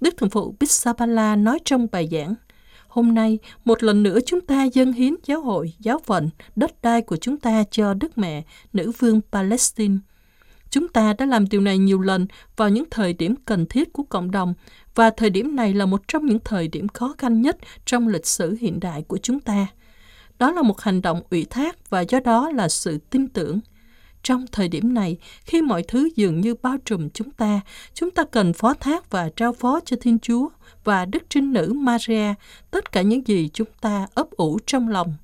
Đức 0.00 0.16
Thượng 0.16 0.30
phụ 0.30 0.56
Bissabala 0.60 1.36
nói 1.36 1.58
trong 1.64 1.86
bài 1.92 2.08
giảng, 2.12 2.34
Hôm 2.92 3.14
nay, 3.14 3.38
một 3.64 3.82
lần 3.82 4.02
nữa 4.02 4.18
chúng 4.26 4.40
ta 4.40 4.64
dâng 4.64 4.92
hiến 4.92 5.14
giáo 5.24 5.40
hội, 5.40 5.72
giáo 5.78 5.98
phận, 6.04 6.30
đất 6.56 6.82
đai 6.82 7.02
của 7.02 7.16
chúng 7.16 7.36
ta 7.36 7.64
cho 7.70 7.94
Đức 7.94 8.18
Mẹ, 8.18 8.42
nữ 8.72 8.92
vương 8.98 9.20
Palestine. 9.32 9.94
Chúng 10.70 10.88
ta 10.88 11.12
đã 11.12 11.26
làm 11.26 11.48
điều 11.48 11.60
này 11.60 11.78
nhiều 11.78 12.00
lần 12.00 12.26
vào 12.56 12.68
những 12.68 12.84
thời 12.90 13.12
điểm 13.12 13.34
cần 13.44 13.66
thiết 13.66 13.92
của 13.92 14.02
cộng 14.02 14.30
đồng 14.30 14.54
và 14.94 15.10
thời 15.10 15.30
điểm 15.30 15.56
này 15.56 15.74
là 15.74 15.86
một 15.86 16.02
trong 16.08 16.26
những 16.26 16.38
thời 16.44 16.68
điểm 16.68 16.88
khó 16.88 17.14
khăn 17.18 17.42
nhất 17.42 17.56
trong 17.86 18.08
lịch 18.08 18.26
sử 18.26 18.56
hiện 18.60 18.80
đại 18.80 19.02
của 19.02 19.18
chúng 19.18 19.40
ta. 19.40 19.66
Đó 20.38 20.50
là 20.52 20.62
một 20.62 20.80
hành 20.80 21.02
động 21.02 21.22
ủy 21.30 21.46
thác 21.50 21.90
và 21.90 22.00
do 22.00 22.20
đó 22.20 22.50
là 22.50 22.68
sự 22.68 22.98
tin 23.10 23.28
tưởng. 23.28 23.60
Trong 24.22 24.44
thời 24.52 24.68
điểm 24.68 24.94
này, 24.94 25.16
khi 25.44 25.62
mọi 25.62 25.82
thứ 25.82 26.08
dường 26.16 26.40
như 26.40 26.54
bao 26.54 26.76
trùm 26.84 27.08
chúng 27.10 27.30
ta, 27.30 27.60
chúng 27.94 28.10
ta 28.10 28.24
cần 28.24 28.52
phó 28.52 28.74
thác 28.74 29.10
và 29.10 29.30
trao 29.36 29.52
phó 29.52 29.80
cho 29.84 29.96
Thiên 30.00 30.18
Chúa 30.18 30.48
và 30.84 31.04
Đức 31.04 31.22
Trinh 31.28 31.52
Nữ 31.52 31.72
Maria 31.76 32.34
tất 32.70 32.92
cả 32.92 33.02
những 33.02 33.26
gì 33.26 33.50
chúng 33.52 33.68
ta 33.80 34.06
ấp 34.14 34.30
ủ 34.30 34.58
trong 34.66 34.88
lòng. 34.88 35.14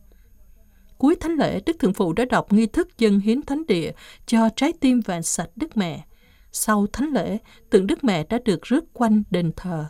Cuối 0.98 1.16
thánh 1.20 1.34
lễ, 1.34 1.60
Đức 1.66 1.78
Thượng 1.78 1.92
Phụ 1.92 2.12
đã 2.12 2.24
đọc 2.24 2.52
nghi 2.52 2.66
thức 2.66 2.98
dân 2.98 3.20
hiến 3.20 3.42
thánh 3.42 3.66
địa 3.66 3.92
cho 4.26 4.48
trái 4.56 4.72
tim 4.80 5.00
vàng 5.00 5.22
sạch 5.22 5.50
Đức 5.56 5.76
Mẹ. 5.76 6.04
Sau 6.52 6.86
thánh 6.92 7.12
lễ, 7.12 7.38
tượng 7.70 7.86
Đức 7.86 8.04
Mẹ 8.04 8.24
đã 8.28 8.38
được 8.44 8.62
rước 8.62 8.84
quanh 8.92 9.22
đền 9.30 9.52
thờ. 9.56 9.86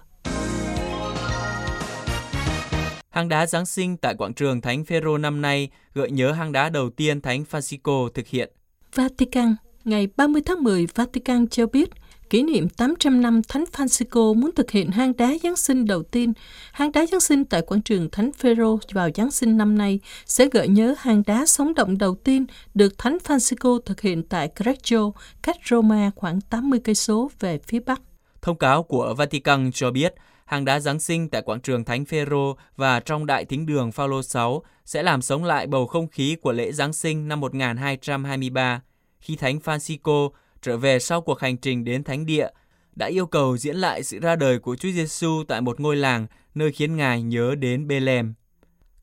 Hang 3.10 3.28
đá 3.28 3.46
Giáng 3.46 3.66
sinh 3.66 3.96
tại 3.96 4.14
quảng 4.14 4.34
trường 4.34 4.60
Thánh 4.60 4.84
Phêrô 4.84 5.18
năm 5.18 5.42
nay 5.42 5.70
gợi 5.94 6.10
nhớ 6.10 6.32
hang 6.32 6.52
đá 6.52 6.68
đầu 6.68 6.90
tiên 6.90 7.20
Thánh 7.20 7.44
Francisco 7.50 8.08
thực 8.08 8.26
hiện. 8.26 8.52
Vatican, 8.94 9.56
ngày 9.84 10.08
30 10.16 10.42
tháng 10.46 10.62
10, 10.62 10.86
Vatican 10.94 11.48
cho 11.48 11.66
biết 11.66 11.90
kỷ 12.30 12.42
niệm 12.42 12.68
800 12.68 13.20
năm 13.20 13.42
Thánh 13.48 13.64
Francisco 13.72 14.34
muốn 14.34 14.50
thực 14.56 14.70
hiện 14.70 14.90
hang 14.90 15.16
đá 15.16 15.32
Giáng 15.42 15.56
sinh 15.56 15.84
đầu 15.84 16.02
tiên. 16.02 16.32
Hang 16.72 16.92
đá 16.92 17.06
Giáng 17.06 17.20
sinh 17.20 17.44
tại 17.44 17.62
quảng 17.62 17.82
trường 17.82 18.10
Thánh 18.10 18.32
Phêrô 18.32 18.78
vào 18.92 19.08
Giáng 19.14 19.30
sinh 19.30 19.56
năm 19.56 19.78
nay 19.78 20.00
sẽ 20.26 20.48
gợi 20.52 20.68
nhớ 20.68 20.94
hang 20.98 21.22
đá 21.26 21.46
sống 21.46 21.74
động 21.74 21.98
đầu 21.98 22.14
tiên 22.14 22.46
được 22.74 22.98
Thánh 22.98 23.18
Francisco 23.24 23.78
thực 23.78 24.00
hiện 24.00 24.22
tại 24.28 24.50
Greccio, 24.56 25.10
cách 25.42 25.56
Roma 25.70 26.10
khoảng 26.16 26.40
80 26.40 26.80
cây 26.84 26.94
số 26.94 27.30
về 27.40 27.58
phía 27.66 27.80
bắc. 27.80 28.00
Thông 28.42 28.58
cáo 28.58 28.82
của 28.82 29.14
Vatican 29.18 29.70
cho 29.74 29.90
biết, 29.90 30.14
Hàng 30.48 30.64
đá 30.64 30.80
Giáng 30.80 31.00
sinh 31.00 31.28
tại 31.28 31.42
quảng 31.42 31.60
trường 31.60 31.84
Thánh 31.84 32.04
Phêrô 32.04 32.56
và 32.76 33.00
trong 33.00 33.26
đại 33.26 33.44
thính 33.44 33.66
đường 33.66 33.92
Phaolô 33.92 34.22
6 34.22 34.62
sẽ 34.84 35.02
làm 35.02 35.22
sống 35.22 35.44
lại 35.44 35.66
bầu 35.66 35.86
không 35.86 36.08
khí 36.08 36.36
của 36.42 36.52
lễ 36.52 36.72
Giáng 36.72 36.92
sinh 36.92 37.28
năm 37.28 37.40
1223 37.40 38.82
khi 39.20 39.36
Thánh 39.36 39.58
Francisco 39.58 40.30
trở 40.62 40.76
về 40.76 40.98
sau 40.98 41.20
cuộc 41.20 41.40
hành 41.40 41.56
trình 41.56 41.84
đến 41.84 42.04
thánh 42.04 42.26
địa, 42.26 42.48
đã 42.96 43.06
yêu 43.06 43.26
cầu 43.26 43.56
diễn 43.56 43.76
lại 43.76 44.02
sự 44.02 44.18
ra 44.18 44.36
đời 44.36 44.58
của 44.58 44.76
Chúa 44.76 44.90
Giêsu 44.90 45.42
tại 45.48 45.60
một 45.60 45.80
ngôi 45.80 45.96
làng 45.96 46.26
nơi 46.54 46.72
khiến 46.72 46.96
Ngài 46.96 47.22
nhớ 47.22 47.54
đến 47.54 47.88
Bethlehem. 47.88 48.34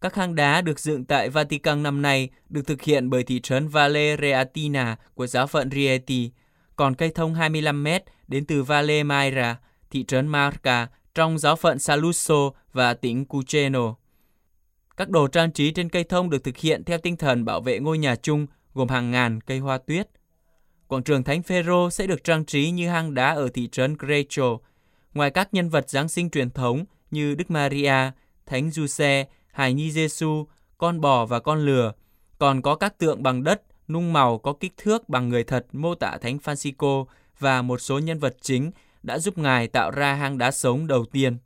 Các 0.02 0.16
hang 0.16 0.36
đá 0.36 0.62
được 0.62 0.80
dựng 0.80 1.06
tại 1.06 1.30
Vatican 1.30 1.84
năm 1.84 2.02
nay 2.02 2.30
được 2.50 2.68
thực 2.68 2.82
hiện 2.82 3.10
bởi 3.10 3.24
thị 3.24 3.40
trấn 3.40 3.68
Valle 3.68 4.18
Reatina 4.22 4.96
của 5.14 5.28
giáo 5.28 5.48
phận 5.48 5.72
Rieti, 5.72 6.32
còn 6.76 6.96
cây 6.96 7.12
thông 7.16 7.34
25 7.34 7.84
m 7.84 7.88
đến 8.28 8.46
từ 8.46 8.64
Valle 8.64 9.04
Maira, 9.04 9.58
thị 9.90 10.04
trấn 10.04 10.28
Marca 10.28 10.88
trong 11.16 11.38
giáo 11.38 11.56
phận 11.56 11.78
Saluzzo 11.78 12.52
và 12.74 12.94
tỉnh 12.94 13.26
Cuceno. 13.26 13.96
Các 14.98 15.10
đồ 15.10 15.28
trang 15.28 15.52
trí 15.52 15.72
trên 15.72 15.90
cây 15.90 16.04
thông 16.04 16.30
được 16.30 16.44
thực 16.44 16.58
hiện 16.58 16.84
theo 16.84 16.98
tinh 16.98 17.18
thần 17.18 17.46
bảo 17.46 17.62
vệ 17.62 17.80
ngôi 17.80 17.98
nhà 17.98 18.16
chung 18.16 18.48
gồm 18.74 18.88
hàng 18.88 19.12
ngàn 19.12 19.42
cây 19.42 19.60
hoa 19.60 19.78
tuyết. 19.78 20.10
Quảng 20.88 21.04
trường 21.04 21.24
Thánh 21.24 21.44
Phêrô 21.44 21.90
sẽ 21.90 22.08
được 22.08 22.24
trang 22.24 22.46
trí 22.46 22.72
như 22.72 22.90
hang 22.90 23.14
đá 23.14 23.34
ở 23.34 23.50
thị 23.54 23.70
trấn 23.72 23.98
Greco. 23.98 24.58
Ngoài 25.14 25.32
các 25.32 25.54
nhân 25.54 25.70
vật 25.70 25.90
Giáng 25.90 26.10
sinh 26.10 26.30
truyền 26.30 26.50
thống 26.50 26.86
như 27.12 27.36
Đức 27.36 27.52
Maria, 27.52 28.12
Thánh 28.46 28.72
Giuse, 28.72 29.26
Hài 29.52 29.74
Nhi 29.74 29.92
Giêsu, 29.92 30.46
con 30.78 31.02
bò 31.02 31.26
và 31.26 31.40
con 31.40 31.66
lừa, 31.66 31.94
còn 32.38 32.62
có 32.62 32.76
các 32.76 32.98
tượng 32.98 33.24
bằng 33.24 33.44
đất, 33.44 33.62
nung 33.88 34.14
màu 34.14 34.38
có 34.38 34.54
kích 34.54 34.74
thước 34.78 35.10
bằng 35.10 35.30
người 35.30 35.44
thật 35.44 35.66
mô 35.72 35.96
tả 35.96 36.18
Thánh 36.22 36.38
Francisco 36.38 37.06
và 37.40 37.62
một 37.62 37.82
số 37.82 38.00
nhân 38.00 38.20
vật 38.20 38.38
chính 38.42 38.72
đã 39.06 39.20
giúp 39.20 39.38
Ngài 39.38 39.68
tạo 39.68 39.92
ra 39.92 40.14
hang 40.14 40.38
đá 40.38 40.52
sống 40.52 40.88
đầu 40.88 41.06
tiên. 41.06 41.38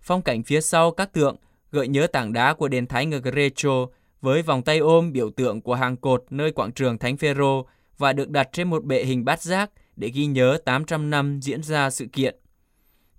Phong 0.00 0.22
cảnh 0.22 0.42
phía 0.42 0.60
sau 0.60 0.90
các 0.90 1.12
tượng 1.12 1.36
gợi 1.72 1.88
nhớ 1.88 2.06
tảng 2.06 2.32
đá 2.32 2.54
của 2.54 2.68
đền 2.68 2.86
Thánh 2.86 3.14
ở 3.14 3.18
Grecho 3.18 3.86
với 4.20 4.42
vòng 4.42 4.62
tay 4.62 4.78
ôm 4.78 5.12
biểu 5.12 5.30
tượng 5.30 5.60
của 5.60 5.74
hàng 5.74 5.96
cột 5.96 6.24
nơi 6.30 6.52
quảng 6.52 6.72
trường 6.72 6.98
Thánh 6.98 7.16
Phêrô 7.16 7.66
và 7.98 8.12
được 8.12 8.30
đặt 8.30 8.48
trên 8.52 8.70
một 8.70 8.84
bệ 8.84 9.04
hình 9.04 9.24
bát 9.24 9.42
giác 9.42 9.70
để 9.96 10.08
ghi 10.08 10.26
nhớ 10.26 10.58
800 10.64 11.10
năm 11.10 11.40
diễn 11.42 11.62
ra 11.62 11.90
sự 11.90 12.06
kiện. 12.12 12.36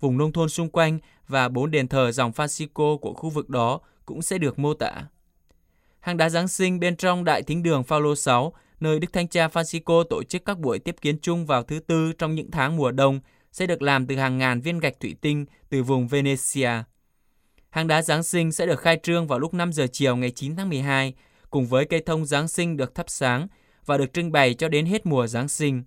Vùng 0.00 0.18
nông 0.18 0.32
thôn 0.32 0.48
xung 0.48 0.68
quanh 0.68 0.98
và 1.28 1.48
bốn 1.48 1.70
đền 1.70 1.88
thờ 1.88 2.12
dòng 2.12 2.30
Francisco 2.30 2.98
của 2.98 3.12
khu 3.12 3.30
vực 3.30 3.48
đó 3.48 3.80
cũng 4.06 4.22
sẽ 4.22 4.38
được 4.38 4.58
mô 4.58 4.74
tả. 4.74 5.06
Hang 6.00 6.16
đá 6.16 6.28
Giáng 6.28 6.48
sinh 6.48 6.80
bên 6.80 6.96
trong 6.96 7.24
Đại 7.24 7.42
Thính 7.42 7.62
đường 7.62 7.84
Phaolô 7.84 8.14
6, 8.14 8.52
nơi 8.80 8.98
Đức 8.98 9.12
Thánh 9.12 9.28
Cha 9.28 9.48
Francisco 9.48 10.04
tổ 10.04 10.22
chức 10.22 10.44
các 10.44 10.58
buổi 10.58 10.78
tiếp 10.78 10.96
kiến 11.00 11.18
chung 11.22 11.46
vào 11.46 11.62
thứ 11.62 11.80
tư 11.80 12.12
trong 12.18 12.34
những 12.34 12.50
tháng 12.50 12.76
mùa 12.76 12.90
đông, 12.90 13.20
sẽ 13.54 13.66
được 13.66 13.82
làm 13.82 14.06
từ 14.06 14.16
hàng 14.16 14.38
ngàn 14.38 14.60
viên 14.60 14.78
gạch 14.78 15.00
thủy 15.00 15.16
tinh 15.20 15.46
từ 15.70 15.82
vùng 15.82 16.06
Venezia. 16.06 16.82
Hang 17.70 17.86
đá 17.86 18.02
Giáng 18.02 18.22
sinh 18.22 18.52
sẽ 18.52 18.66
được 18.66 18.80
khai 18.80 19.00
trương 19.02 19.26
vào 19.26 19.38
lúc 19.38 19.54
5 19.54 19.72
giờ 19.72 19.86
chiều 19.92 20.16
ngày 20.16 20.30
9 20.30 20.56
tháng 20.56 20.68
12, 20.68 21.14
cùng 21.50 21.66
với 21.66 21.84
cây 21.84 22.02
thông 22.06 22.26
Giáng 22.26 22.48
sinh 22.48 22.76
được 22.76 22.94
thắp 22.94 23.06
sáng 23.08 23.48
và 23.86 23.98
được 23.98 24.12
trưng 24.12 24.32
bày 24.32 24.54
cho 24.54 24.68
đến 24.68 24.86
hết 24.86 25.06
mùa 25.06 25.26
Giáng 25.26 25.48
sinh. 25.48 25.82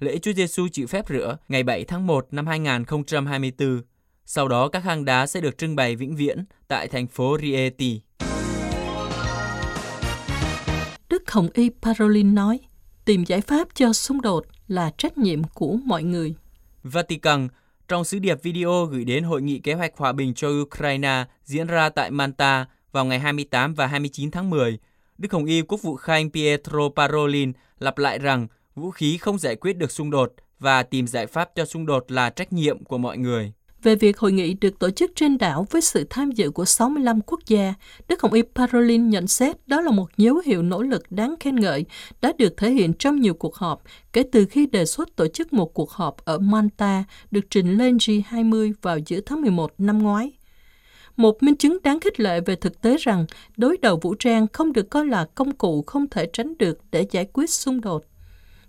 Lễ 0.00 0.18
Chúa 0.18 0.32
Giêsu 0.32 0.68
chịu 0.72 0.86
phép 0.86 1.08
rửa 1.08 1.38
ngày 1.48 1.62
7 1.62 1.84
tháng 1.84 2.06
1 2.06 2.26
năm 2.30 2.46
2024. 2.46 3.82
Sau 4.24 4.48
đó 4.48 4.68
các 4.68 4.84
hang 4.84 5.04
đá 5.04 5.26
sẽ 5.26 5.40
được 5.40 5.58
trưng 5.58 5.76
bày 5.76 5.96
vĩnh 5.96 6.16
viễn 6.16 6.44
tại 6.68 6.88
thành 6.88 7.06
phố 7.06 7.36
Rieti. 7.42 8.00
Đức 11.08 11.30
Hồng 11.30 11.48
Y 11.54 11.70
Parolin 11.82 12.34
nói, 12.34 12.60
tìm 13.04 13.24
giải 13.24 13.40
pháp 13.40 13.68
cho 13.74 13.92
xung 13.92 14.20
đột 14.20 14.46
là 14.68 14.92
trách 14.98 15.18
nhiệm 15.18 15.44
của 15.44 15.78
mọi 15.84 16.02
người. 16.02 16.34
Vatican 16.90 17.48
trong 17.88 18.04
sứ 18.04 18.18
điệp 18.18 18.42
video 18.42 18.84
gửi 18.84 19.04
đến 19.04 19.24
Hội 19.24 19.42
nghị 19.42 19.58
Kế 19.58 19.74
hoạch 19.74 19.96
Hòa 19.96 20.12
bình 20.12 20.34
cho 20.34 20.48
Ukraine 20.62 21.24
diễn 21.44 21.66
ra 21.66 21.88
tại 21.88 22.10
Manta 22.10 22.66
vào 22.92 23.04
ngày 23.04 23.18
28 23.18 23.74
và 23.74 23.86
29 23.86 24.30
tháng 24.30 24.50
10, 24.50 24.78
Đức 25.18 25.32
Hồng 25.32 25.44
Y 25.44 25.62
Quốc 25.62 25.82
vụ 25.82 25.96
Khanh 25.96 26.30
Pietro 26.30 26.88
Parolin 26.96 27.52
lặp 27.78 27.98
lại 27.98 28.18
rằng 28.18 28.46
vũ 28.74 28.90
khí 28.90 29.18
không 29.18 29.38
giải 29.38 29.56
quyết 29.56 29.76
được 29.76 29.90
xung 29.90 30.10
đột 30.10 30.32
và 30.58 30.82
tìm 30.82 31.06
giải 31.06 31.26
pháp 31.26 31.50
cho 31.54 31.64
xung 31.64 31.86
đột 31.86 32.10
là 32.10 32.30
trách 32.30 32.52
nhiệm 32.52 32.84
của 32.84 32.98
mọi 32.98 33.18
người. 33.18 33.52
Về 33.82 33.96
việc 33.96 34.18
hội 34.18 34.32
nghị 34.32 34.54
được 34.54 34.78
tổ 34.78 34.90
chức 34.90 35.10
trên 35.14 35.38
đảo 35.38 35.66
với 35.70 35.80
sự 35.80 36.06
tham 36.10 36.30
dự 36.30 36.50
của 36.50 36.64
65 36.64 37.20
quốc 37.20 37.40
gia, 37.46 37.74
Đức 38.08 38.22
Hồng 38.22 38.32
Y 38.32 38.42
Parolin 38.54 39.10
nhận 39.10 39.26
xét 39.26 39.68
đó 39.68 39.80
là 39.80 39.90
một 39.90 40.08
dấu 40.16 40.42
hiệu 40.44 40.62
nỗ 40.62 40.82
lực 40.82 41.02
đáng 41.10 41.34
khen 41.40 41.56
ngợi 41.56 41.84
đã 42.20 42.32
được 42.38 42.56
thể 42.56 42.70
hiện 42.70 42.92
trong 42.92 43.20
nhiều 43.20 43.34
cuộc 43.34 43.54
họp 43.54 43.82
kể 44.12 44.22
từ 44.32 44.46
khi 44.50 44.66
đề 44.66 44.84
xuất 44.86 45.16
tổ 45.16 45.26
chức 45.28 45.52
một 45.52 45.74
cuộc 45.74 45.90
họp 45.90 46.16
ở 46.24 46.38
Manta 46.38 47.04
được 47.30 47.44
trình 47.50 47.78
lên 47.78 47.96
G20 47.96 48.72
vào 48.82 48.98
giữa 49.06 49.20
tháng 49.26 49.40
11 49.40 49.72
năm 49.78 49.98
ngoái 49.98 50.32
một 51.16 51.42
minh 51.42 51.56
chứng 51.56 51.78
đáng 51.82 52.00
khích 52.00 52.20
lệ 52.20 52.40
về 52.40 52.56
thực 52.56 52.80
tế 52.80 52.96
rằng 52.96 53.26
đối 53.56 53.76
đầu 53.76 53.98
vũ 54.02 54.14
trang 54.14 54.46
không 54.52 54.72
được 54.72 54.90
coi 54.90 55.06
là 55.06 55.26
công 55.34 55.56
cụ 55.56 55.82
không 55.82 56.08
thể 56.08 56.26
tránh 56.32 56.58
được 56.58 56.78
để 56.90 57.06
giải 57.10 57.26
quyết 57.32 57.50
xung 57.50 57.80
đột. 57.80 58.04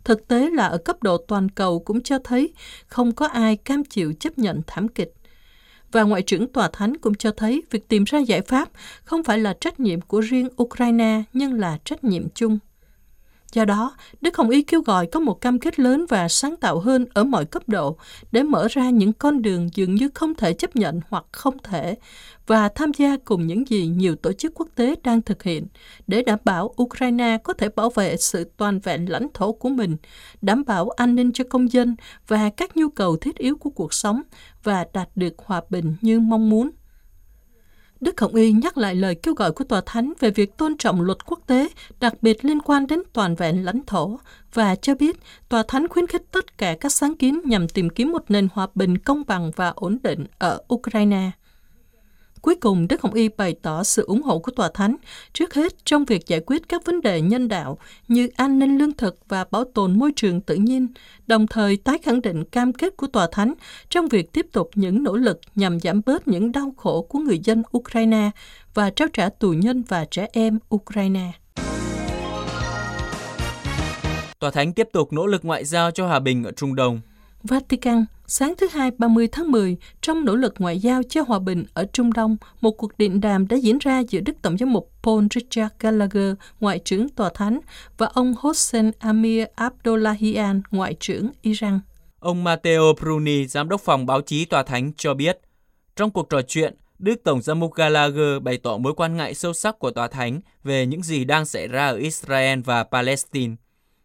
Thực 0.07 0.27
tế 0.27 0.49
là 0.49 0.65
ở 0.65 0.77
cấp 0.77 1.03
độ 1.03 1.17
toàn 1.17 1.49
cầu 1.49 1.79
cũng 1.79 2.01
cho 2.01 2.19
thấy 2.19 2.53
không 2.87 3.11
có 3.11 3.27
ai 3.27 3.55
cam 3.55 3.83
chịu 3.83 4.13
chấp 4.19 4.37
nhận 4.37 4.61
thảm 4.67 4.87
kịch. 4.87 5.13
Và 5.91 6.03
Ngoại 6.03 6.21
trưởng 6.21 6.47
Tòa 6.47 6.69
Thánh 6.73 6.97
cũng 6.97 7.15
cho 7.15 7.31
thấy 7.31 7.63
việc 7.71 7.87
tìm 7.87 8.03
ra 8.03 8.19
giải 8.19 8.41
pháp 8.41 8.69
không 9.03 9.23
phải 9.23 9.37
là 9.37 9.53
trách 9.61 9.79
nhiệm 9.79 10.01
của 10.01 10.19
riêng 10.19 10.49
Ukraine, 10.63 11.23
nhưng 11.33 11.53
là 11.53 11.77
trách 11.83 12.03
nhiệm 12.03 12.29
chung. 12.29 12.59
Do 13.57 13.65
đó, 13.65 13.95
Đức 14.21 14.37
Hồng 14.37 14.49
Y 14.49 14.61
kêu 14.61 14.81
gọi 14.81 15.07
có 15.07 15.19
một 15.19 15.41
cam 15.41 15.59
kết 15.59 15.79
lớn 15.79 16.05
và 16.09 16.27
sáng 16.27 16.55
tạo 16.55 16.79
hơn 16.79 17.05
ở 17.13 17.23
mọi 17.23 17.45
cấp 17.45 17.63
độ 17.67 17.97
để 18.31 18.43
mở 18.43 18.67
ra 18.69 18.89
những 18.89 19.13
con 19.13 19.41
đường 19.41 19.69
dường 19.73 19.95
như 19.95 20.09
không 20.13 20.35
thể 20.35 20.53
chấp 20.53 20.75
nhận 20.75 21.01
hoặc 21.09 21.25
không 21.31 21.57
thể 21.63 21.95
và 22.47 22.69
tham 22.69 22.91
gia 22.97 23.17
cùng 23.25 23.47
những 23.47 23.67
gì 23.67 23.87
nhiều 23.87 24.15
tổ 24.15 24.33
chức 24.33 24.51
quốc 24.55 24.67
tế 24.75 24.95
đang 25.03 25.21
thực 25.21 25.43
hiện 25.43 25.67
để 26.07 26.23
đảm 26.23 26.39
bảo 26.43 26.73
Ukraine 26.81 27.37
có 27.43 27.53
thể 27.53 27.69
bảo 27.69 27.89
vệ 27.89 28.17
sự 28.17 28.51
toàn 28.57 28.79
vẹn 28.79 29.05
lãnh 29.09 29.27
thổ 29.33 29.51
của 29.51 29.69
mình, 29.69 29.97
đảm 30.41 30.63
bảo 30.65 30.89
an 30.89 31.15
ninh 31.15 31.31
cho 31.31 31.43
công 31.49 31.71
dân 31.71 31.95
và 32.27 32.49
các 32.49 32.77
nhu 32.77 32.89
cầu 32.89 33.17
thiết 33.17 33.37
yếu 33.37 33.57
của 33.57 33.69
cuộc 33.69 33.93
sống 33.93 34.21
và 34.63 34.85
đạt 34.93 35.09
được 35.15 35.33
hòa 35.45 35.61
bình 35.69 35.95
như 36.01 36.19
mong 36.19 36.49
muốn. 36.49 36.69
Đức 38.01 38.21
Hồng 38.21 38.35
Y 38.35 38.51
nhắc 38.51 38.77
lại 38.77 38.95
lời 38.95 39.15
kêu 39.15 39.33
gọi 39.33 39.51
của 39.51 39.63
Tòa 39.63 39.81
Thánh 39.85 40.13
về 40.19 40.31
việc 40.31 40.57
tôn 40.57 40.77
trọng 40.77 41.01
luật 41.01 41.25
quốc 41.25 41.39
tế, 41.47 41.67
đặc 41.99 42.13
biệt 42.21 42.45
liên 42.45 42.61
quan 42.61 42.87
đến 42.87 43.01
toàn 43.13 43.35
vẹn 43.35 43.65
lãnh 43.65 43.85
thổ, 43.85 44.19
và 44.53 44.75
cho 44.75 44.95
biết 44.95 45.19
Tòa 45.49 45.63
Thánh 45.67 45.87
khuyến 45.87 46.07
khích 46.07 46.23
tất 46.31 46.57
cả 46.57 46.75
các 46.79 46.91
sáng 46.91 47.15
kiến 47.15 47.41
nhằm 47.45 47.67
tìm 47.67 47.89
kiếm 47.89 48.11
một 48.11 48.23
nền 48.29 48.47
hòa 48.53 48.67
bình 48.75 48.97
công 48.97 49.23
bằng 49.27 49.51
và 49.55 49.69
ổn 49.69 49.97
định 50.03 50.25
ở 50.37 50.61
Ukraine. 50.73 51.31
Cuối 52.47 52.55
cùng, 52.55 52.87
Đức 52.87 53.01
Hồng 53.01 53.13
Y 53.13 53.29
bày 53.29 53.55
tỏ 53.61 53.83
sự 53.83 54.05
ủng 54.05 54.21
hộ 54.21 54.39
của 54.39 54.51
Tòa 54.51 54.69
Thánh, 54.73 54.95
trước 55.33 55.53
hết 55.53 55.85
trong 55.85 56.05
việc 56.05 56.27
giải 56.27 56.39
quyết 56.45 56.69
các 56.69 56.85
vấn 56.85 57.01
đề 57.01 57.21
nhân 57.21 57.47
đạo 57.47 57.77
như 58.07 58.29
an 58.35 58.59
ninh 58.59 58.77
lương 58.77 58.93
thực 58.93 59.17
và 59.27 59.45
bảo 59.51 59.63
tồn 59.73 59.99
môi 59.99 60.11
trường 60.15 60.41
tự 60.41 60.55
nhiên, 60.55 60.87
đồng 61.27 61.47
thời 61.47 61.77
tái 61.77 61.97
khẳng 62.03 62.21
định 62.21 62.43
cam 62.45 62.73
kết 62.73 62.97
của 62.97 63.07
Tòa 63.07 63.27
Thánh 63.31 63.53
trong 63.89 64.07
việc 64.07 64.33
tiếp 64.33 64.45
tục 64.51 64.69
những 64.75 65.03
nỗ 65.03 65.15
lực 65.15 65.39
nhằm 65.55 65.79
giảm 65.79 66.01
bớt 66.05 66.27
những 66.27 66.51
đau 66.51 66.73
khổ 66.77 67.01
của 67.01 67.19
người 67.19 67.39
dân 67.43 67.63
Ukraine 67.77 68.31
và 68.73 68.89
trao 68.89 69.07
trả 69.13 69.29
tù 69.29 69.53
nhân 69.53 69.83
và 69.87 70.05
trẻ 70.11 70.27
em 70.31 70.59
Ukraine. 70.75 71.31
Tòa 74.39 74.51
Thánh 74.51 74.73
tiếp 74.73 74.89
tục 74.93 75.13
nỗ 75.13 75.25
lực 75.25 75.45
ngoại 75.45 75.65
giao 75.65 75.91
cho 75.91 76.07
hòa 76.07 76.19
bình 76.19 76.43
ở 76.43 76.51
Trung 76.51 76.75
Đông. 76.75 77.01
Vatican, 77.43 78.05
sáng 78.29 78.53
thứ 78.57 78.67
Hai 78.67 78.91
30 78.97 79.27
tháng 79.31 79.51
10, 79.51 79.77
trong 80.01 80.25
nỗ 80.25 80.35
lực 80.35 80.53
ngoại 80.59 80.79
giao 80.79 81.01
cho 81.09 81.21
hòa 81.27 81.39
bình 81.39 81.65
ở 81.73 81.85
Trung 81.93 82.13
Đông, 82.13 82.37
một 82.61 82.71
cuộc 82.71 82.97
điện 82.97 83.21
đàm 83.21 83.47
đã 83.47 83.57
diễn 83.57 83.77
ra 83.77 83.99
giữa 83.99 84.19
Đức 84.19 84.33
Tổng 84.41 84.57
giám 84.57 84.73
mục 84.73 84.91
Paul 85.03 85.25
Richard 85.35 85.75
Gallagher, 85.79 86.33
Ngoại 86.59 86.79
trưởng 86.79 87.09
Tòa 87.09 87.29
Thánh, 87.33 87.59
và 87.97 88.07
ông 88.13 88.33
Hossein 88.39 88.91
Amir 88.99 89.45
Abdullahian, 89.55 90.61
Ngoại 90.71 90.95
trưởng 90.99 91.29
Iran. 91.41 91.79
Ông 92.19 92.43
Matteo 92.43 92.93
Bruni, 93.01 93.47
Giám 93.47 93.69
đốc 93.69 93.81
phòng 93.81 94.05
báo 94.05 94.21
chí 94.21 94.45
Tòa 94.45 94.63
Thánh 94.63 94.91
cho 94.97 95.13
biết, 95.13 95.39
trong 95.95 96.11
cuộc 96.11 96.29
trò 96.29 96.41
chuyện, 96.41 96.75
Đức 96.99 97.23
Tổng 97.23 97.41
giám 97.41 97.59
mục 97.59 97.73
Gallagher 97.73 98.41
bày 98.41 98.57
tỏ 98.57 98.77
mối 98.77 98.93
quan 98.93 99.17
ngại 99.17 99.33
sâu 99.33 99.53
sắc 99.53 99.79
của 99.79 99.91
Tòa 99.91 100.07
Thánh 100.07 100.41
về 100.63 100.85
những 100.85 101.03
gì 101.03 101.25
đang 101.25 101.45
xảy 101.45 101.67
ra 101.67 101.87
ở 101.87 101.95
Israel 101.95 102.59
và 102.59 102.83
Palestine, 102.83 103.55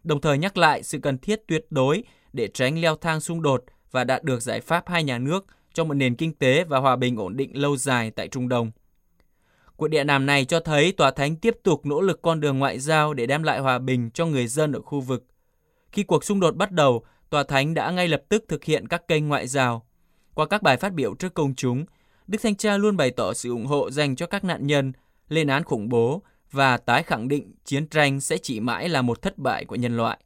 đồng 0.03 0.21
thời 0.21 0.37
nhắc 0.37 0.57
lại 0.57 0.83
sự 0.83 0.99
cần 0.99 1.17
thiết 1.17 1.41
tuyệt 1.47 1.65
đối 1.69 2.03
để 2.33 2.47
tránh 2.53 2.81
leo 2.81 2.95
thang 2.95 3.19
xung 3.19 3.41
đột 3.41 3.63
và 3.93 4.03
đạt 4.03 4.23
được 4.23 4.41
giải 4.41 4.61
pháp 4.61 4.87
hai 4.87 5.03
nhà 5.03 5.17
nước 5.17 5.45
cho 5.73 5.83
một 5.83 5.93
nền 5.93 6.15
kinh 6.15 6.33
tế 6.33 6.63
và 6.63 6.79
hòa 6.79 6.95
bình 6.95 7.17
ổn 7.17 7.37
định 7.37 7.61
lâu 7.61 7.77
dài 7.77 8.11
tại 8.11 8.27
Trung 8.27 8.49
Đông. 8.49 8.71
Cuộc 9.75 9.87
điện 9.87 10.07
đàm 10.07 10.25
này 10.25 10.45
cho 10.45 10.59
thấy 10.59 10.91
Tòa 10.91 11.11
Thánh 11.11 11.35
tiếp 11.35 11.57
tục 11.63 11.85
nỗ 11.85 12.01
lực 12.01 12.21
con 12.21 12.39
đường 12.39 12.59
ngoại 12.59 12.79
giao 12.79 13.13
để 13.13 13.25
đem 13.25 13.43
lại 13.43 13.59
hòa 13.59 13.79
bình 13.79 14.09
cho 14.13 14.25
người 14.25 14.47
dân 14.47 14.71
ở 14.71 14.81
khu 14.81 15.01
vực. 15.01 15.25
Khi 15.91 16.03
cuộc 16.03 16.23
xung 16.23 16.39
đột 16.39 16.55
bắt 16.55 16.71
đầu, 16.71 17.05
Tòa 17.29 17.43
Thánh 17.43 17.73
đã 17.73 17.91
ngay 17.91 18.07
lập 18.07 18.23
tức 18.29 18.45
thực 18.47 18.63
hiện 18.63 18.87
các 18.87 19.07
kênh 19.07 19.27
ngoại 19.27 19.47
giao. 19.47 19.85
Qua 20.33 20.45
các 20.45 20.61
bài 20.61 20.77
phát 20.77 20.93
biểu 20.93 21.15
trước 21.15 21.33
công 21.33 21.55
chúng, 21.55 21.85
Đức 22.27 22.39
Thanh 22.43 22.55
Cha 22.55 22.77
luôn 22.77 22.97
bày 22.97 23.11
tỏ 23.11 23.33
sự 23.33 23.49
ủng 23.49 23.65
hộ 23.65 23.91
dành 23.91 24.15
cho 24.15 24.25
các 24.25 24.43
nạn 24.43 24.67
nhân, 24.67 24.93
lên 25.29 25.47
án 25.47 25.63
khủng 25.63 25.89
bố 25.89 26.21
và 26.51 26.77
tái 26.77 27.03
khẳng 27.03 27.27
định 27.27 27.53
chiến 27.65 27.87
tranh 27.87 28.21
sẽ 28.21 28.37
chỉ 28.37 28.59
mãi 28.59 28.89
là 28.89 29.01
một 29.01 29.21
thất 29.21 29.37
bại 29.37 29.65
của 29.65 29.75
nhân 29.75 29.97
loại 29.97 30.17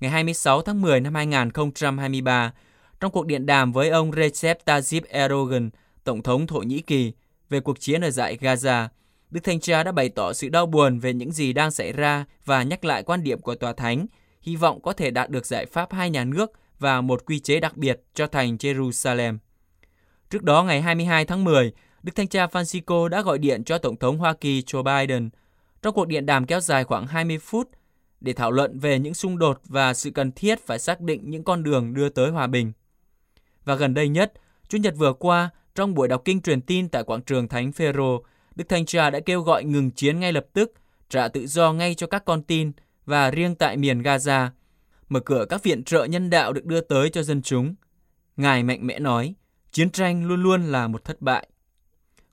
ngày 0.00 0.10
26 0.10 0.62
tháng 0.62 0.82
10 0.82 1.00
năm 1.00 1.14
2023, 1.14 2.52
trong 3.00 3.12
cuộc 3.12 3.26
điện 3.26 3.46
đàm 3.46 3.72
với 3.72 3.88
ông 3.88 4.12
Recep 4.12 4.64
Tayyip 4.64 5.04
Erdogan, 5.08 5.70
Tổng 6.04 6.22
thống 6.22 6.46
Thổ 6.46 6.58
Nhĩ 6.58 6.80
Kỳ, 6.80 7.12
về 7.48 7.60
cuộc 7.60 7.80
chiến 7.80 8.00
ở 8.00 8.10
giải 8.10 8.38
Gaza, 8.40 8.88
Đức 9.30 9.40
Thanh 9.44 9.60
Cha 9.60 9.82
đã 9.82 9.92
bày 9.92 10.08
tỏ 10.08 10.32
sự 10.32 10.48
đau 10.48 10.66
buồn 10.66 10.98
về 10.98 11.12
những 11.12 11.32
gì 11.32 11.52
đang 11.52 11.70
xảy 11.70 11.92
ra 11.92 12.24
và 12.44 12.62
nhắc 12.62 12.84
lại 12.84 13.02
quan 13.02 13.22
điểm 13.22 13.40
của 13.40 13.54
Tòa 13.54 13.72
Thánh, 13.72 14.06
hy 14.40 14.56
vọng 14.56 14.82
có 14.82 14.92
thể 14.92 15.10
đạt 15.10 15.30
được 15.30 15.46
giải 15.46 15.66
pháp 15.66 15.92
hai 15.92 16.10
nhà 16.10 16.24
nước 16.24 16.52
và 16.78 17.00
một 17.00 17.26
quy 17.26 17.38
chế 17.38 17.60
đặc 17.60 17.76
biệt 17.76 18.00
cho 18.14 18.26
thành 18.26 18.56
Jerusalem. 18.56 19.38
Trước 20.30 20.42
đó, 20.42 20.62
ngày 20.62 20.82
22 20.82 21.24
tháng 21.24 21.44
10, 21.44 21.72
Đức 22.02 22.12
Thanh 22.14 22.28
Cha 22.28 22.46
Francisco 22.46 23.08
đã 23.08 23.22
gọi 23.22 23.38
điện 23.38 23.64
cho 23.64 23.78
Tổng 23.78 23.96
thống 23.96 24.18
Hoa 24.18 24.32
Kỳ 24.32 24.62
Joe 24.62 24.82
Biden. 24.82 25.30
Trong 25.82 25.94
cuộc 25.94 26.08
điện 26.08 26.26
đàm 26.26 26.46
kéo 26.46 26.60
dài 26.60 26.84
khoảng 26.84 27.06
20 27.06 27.38
phút, 27.38 27.70
để 28.20 28.32
thảo 28.32 28.50
luận 28.50 28.78
về 28.78 28.98
những 28.98 29.14
xung 29.14 29.38
đột 29.38 29.60
và 29.64 29.94
sự 29.94 30.10
cần 30.10 30.32
thiết 30.32 30.66
phải 30.66 30.78
xác 30.78 31.00
định 31.00 31.30
những 31.30 31.44
con 31.44 31.62
đường 31.62 31.94
đưa 31.94 32.08
tới 32.08 32.30
hòa 32.30 32.46
bình. 32.46 32.72
Và 33.66 33.74
gần 33.74 33.94
đây 33.94 34.08
nhất, 34.08 34.32
Chủ 34.68 34.78
nhật 34.78 34.94
vừa 34.96 35.12
qua, 35.12 35.50
trong 35.74 35.94
buổi 35.94 36.08
đọc 36.08 36.22
kinh 36.24 36.40
truyền 36.40 36.60
tin 36.60 36.88
tại 36.88 37.02
quảng 37.04 37.22
trường 37.22 37.48
Thánh 37.48 37.72
Phêrô, 37.72 38.22
Đức 38.54 38.64
Thanh 38.68 38.86
Cha 38.86 39.10
đã 39.10 39.20
kêu 39.20 39.40
gọi 39.40 39.64
ngừng 39.64 39.90
chiến 39.90 40.20
ngay 40.20 40.32
lập 40.32 40.46
tức, 40.52 40.72
trả 41.08 41.28
tự 41.28 41.46
do 41.46 41.72
ngay 41.72 41.94
cho 41.94 42.06
các 42.06 42.24
con 42.24 42.42
tin 42.42 42.72
và 43.06 43.30
riêng 43.30 43.54
tại 43.54 43.76
miền 43.76 44.02
Gaza, 44.02 44.48
mở 45.08 45.20
cửa 45.20 45.44
các 45.48 45.62
viện 45.62 45.84
trợ 45.84 46.04
nhân 46.04 46.30
đạo 46.30 46.52
được 46.52 46.64
đưa 46.64 46.80
tới 46.80 47.10
cho 47.10 47.22
dân 47.22 47.42
chúng. 47.42 47.74
Ngài 48.36 48.62
mạnh 48.62 48.86
mẽ 48.86 48.98
nói, 48.98 49.34
chiến 49.72 49.90
tranh 49.90 50.24
luôn 50.24 50.42
luôn 50.42 50.62
là 50.62 50.88
một 50.88 51.04
thất 51.04 51.22
bại. 51.22 51.48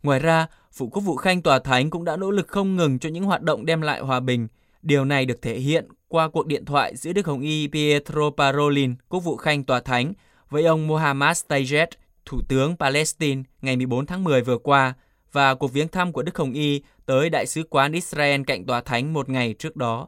Ngoài 0.04 0.20
ra, 0.20 0.48
Phụ 0.72 0.90
Quốc 0.90 1.02
vụ 1.02 1.16
Khanh 1.16 1.42
Tòa 1.42 1.60
Thánh 1.60 1.90
cũng 1.90 2.06
đã 2.06 2.18
nỗ 2.18 2.32
lực 2.32 2.48
không 2.48 2.76
ngừng 2.76 3.00
cho 3.00 3.10
những 3.10 3.24
hoạt 3.24 3.42
động 3.42 3.66
đem 3.66 3.82
lại 3.82 4.00
hòa 4.00 4.20
bình 4.20 4.48
Điều 4.84 5.06
này 5.06 5.26
được 5.26 5.42
thể 5.42 5.60
hiện 5.60 5.88
qua 6.08 6.30
cuộc 6.30 6.48
điện 6.48 6.66
thoại 6.66 6.96
giữa 6.96 7.14
Đức 7.14 7.26
Hồng 7.26 7.42
Y 7.42 7.68
Pietro 7.68 8.30
Parolin, 8.38 8.96
quốc 9.10 9.20
vụ 9.20 9.38
khanh 9.38 9.64
tòa 9.64 9.80
thánh, 9.80 10.14
với 10.54 10.66
ông 10.66 10.88
Mohammad 10.88 11.42
Tajet, 11.48 11.88
Thủ 12.26 12.42
tướng 12.48 12.78
Palestine 12.78 13.44
ngày 13.62 13.76
14 13.76 14.06
tháng 14.06 14.24
10 14.24 14.42
vừa 14.42 14.58
qua, 14.58 14.94
và 15.32 15.56
cuộc 15.56 15.74
viếng 15.74 15.88
thăm 15.88 16.12
của 16.12 16.22
Đức 16.22 16.38
Hồng 16.38 16.54
Y 16.54 16.82
tới 17.06 17.30
Đại 17.30 17.46
sứ 17.46 17.64
quán 17.70 17.92
Israel 17.92 18.42
cạnh 18.48 18.66
tòa 18.66 18.82
thánh 18.82 19.14
một 19.14 19.30
ngày 19.30 19.56
trước 19.60 19.76
đó. 19.76 20.08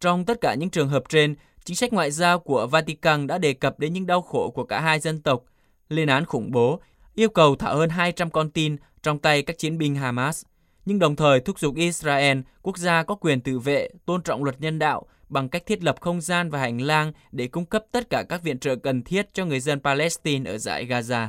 Trong 0.00 0.24
tất 0.24 0.40
cả 0.40 0.54
những 0.54 0.70
trường 0.70 0.88
hợp 0.88 1.02
trên, 1.08 1.34
chính 1.64 1.76
sách 1.76 1.92
ngoại 1.92 2.10
giao 2.10 2.38
của 2.38 2.66
Vatican 2.66 3.26
đã 3.26 3.38
đề 3.38 3.52
cập 3.52 3.78
đến 3.78 3.92
những 3.92 4.06
đau 4.06 4.22
khổ 4.22 4.50
của 4.50 4.64
cả 4.64 4.80
hai 4.80 5.00
dân 5.00 5.22
tộc, 5.22 5.44
lên 5.88 6.08
án 6.08 6.24
khủng 6.24 6.50
bố, 6.50 6.80
yêu 7.14 7.28
cầu 7.28 7.56
thả 7.56 7.72
hơn 7.72 7.90
200 7.90 8.30
con 8.30 8.50
tin 8.50 8.76
trong 9.02 9.18
tay 9.18 9.42
các 9.42 9.58
chiến 9.58 9.78
binh 9.78 9.94
Hamas– 9.94 10.44
nhưng 10.88 10.98
đồng 10.98 11.16
thời 11.16 11.40
thúc 11.40 11.58
giục 11.58 11.74
Israel, 11.76 12.38
quốc 12.62 12.78
gia 12.78 13.02
có 13.02 13.14
quyền 13.14 13.40
tự 13.40 13.58
vệ, 13.58 13.88
tôn 14.06 14.22
trọng 14.22 14.44
luật 14.44 14.60
nhân 14.60 14.78
đạo 14.78 15.06
bằng 15.28 15.48
cách 15.48 15.62
thiết 15.66 15.84
lập 15.84 15.96
không 16.00 16.20
gian 16.20 16.50
và 16.50 16.58
hành 16.58 16.80
lang 16.80 17.12
để 17.32 17.46
cung 17.46 17.66
cấp 17.66 17.84
tất 17.92 18.10
cả 18.10 18.22
các 18.28 18.42
viện 18.42 18.58
trợ 18.58 18.76
cần 18.76 19.02
thiết 19.02 19.34
cho 19.34 19.44
người 19.44 19.60
dân 19.60 19.80
Palestine 19.80 20.50
ở 20.50 20.58
dải 20.58 20.86
Gaza. 20.86 21.28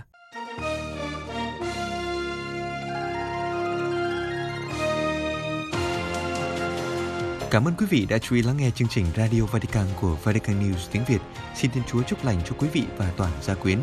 Cảm 7.52 7.68
ơn 7.68 7.74
quý 7.78 7.86
vị 7.90 8.06
đã 8.10 8.18
chú 8.18 8.36
ý 8.36 8.42
lắng 8.42 8.58
nghe 8.58 8.72
chương 8.76 8.88
trình 8.88 9.06
Radio 9.18 9.42
Vatican 9.46 9.86
của 10.02 10.18
Vatican 10.24 10.60
News 10.60 10.88
tiếng 10.92 11.04
Việt. 11.08 11.22
Xin 11.56 11.72
Thiên 11.72 11.84
Chúa 11.92 12.04
chúc 12.04 12.26
lành 12.26 12.42
cho 12.46 12.56
quý 12.60 12.68
vị 12.74 12.84
và 12.98 13.12
toàn 13.18 13.32
gia 13.42 13.56
quyến. 13.56 13.80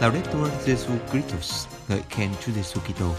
Laudetur 0.00 0.48
Jesu 0.64 0.90
Christus, 1.10 1.73
ngợi 1.88 2.02
khen 2.10 2.30
Chúa 2.40 2.52
Giêsu 2.52 2.80
Kitô. 2.80 3.10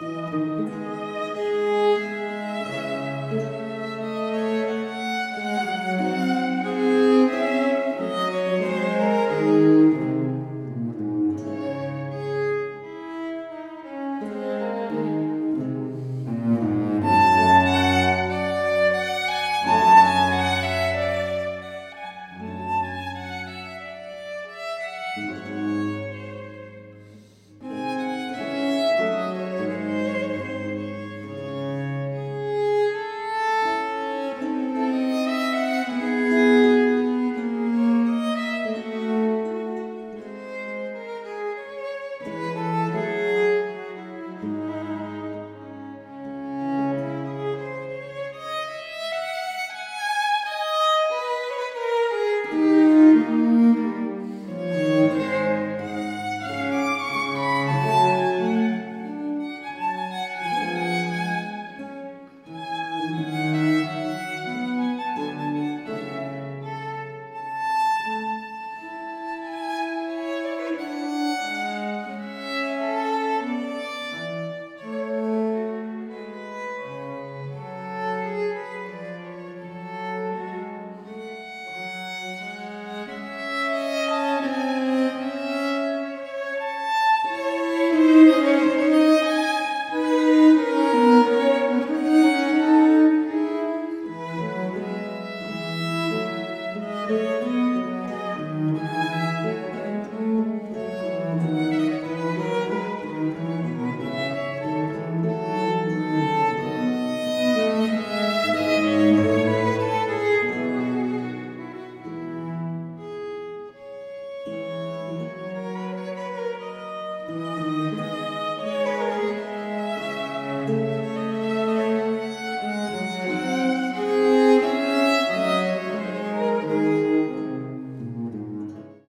Música 0.00 0.87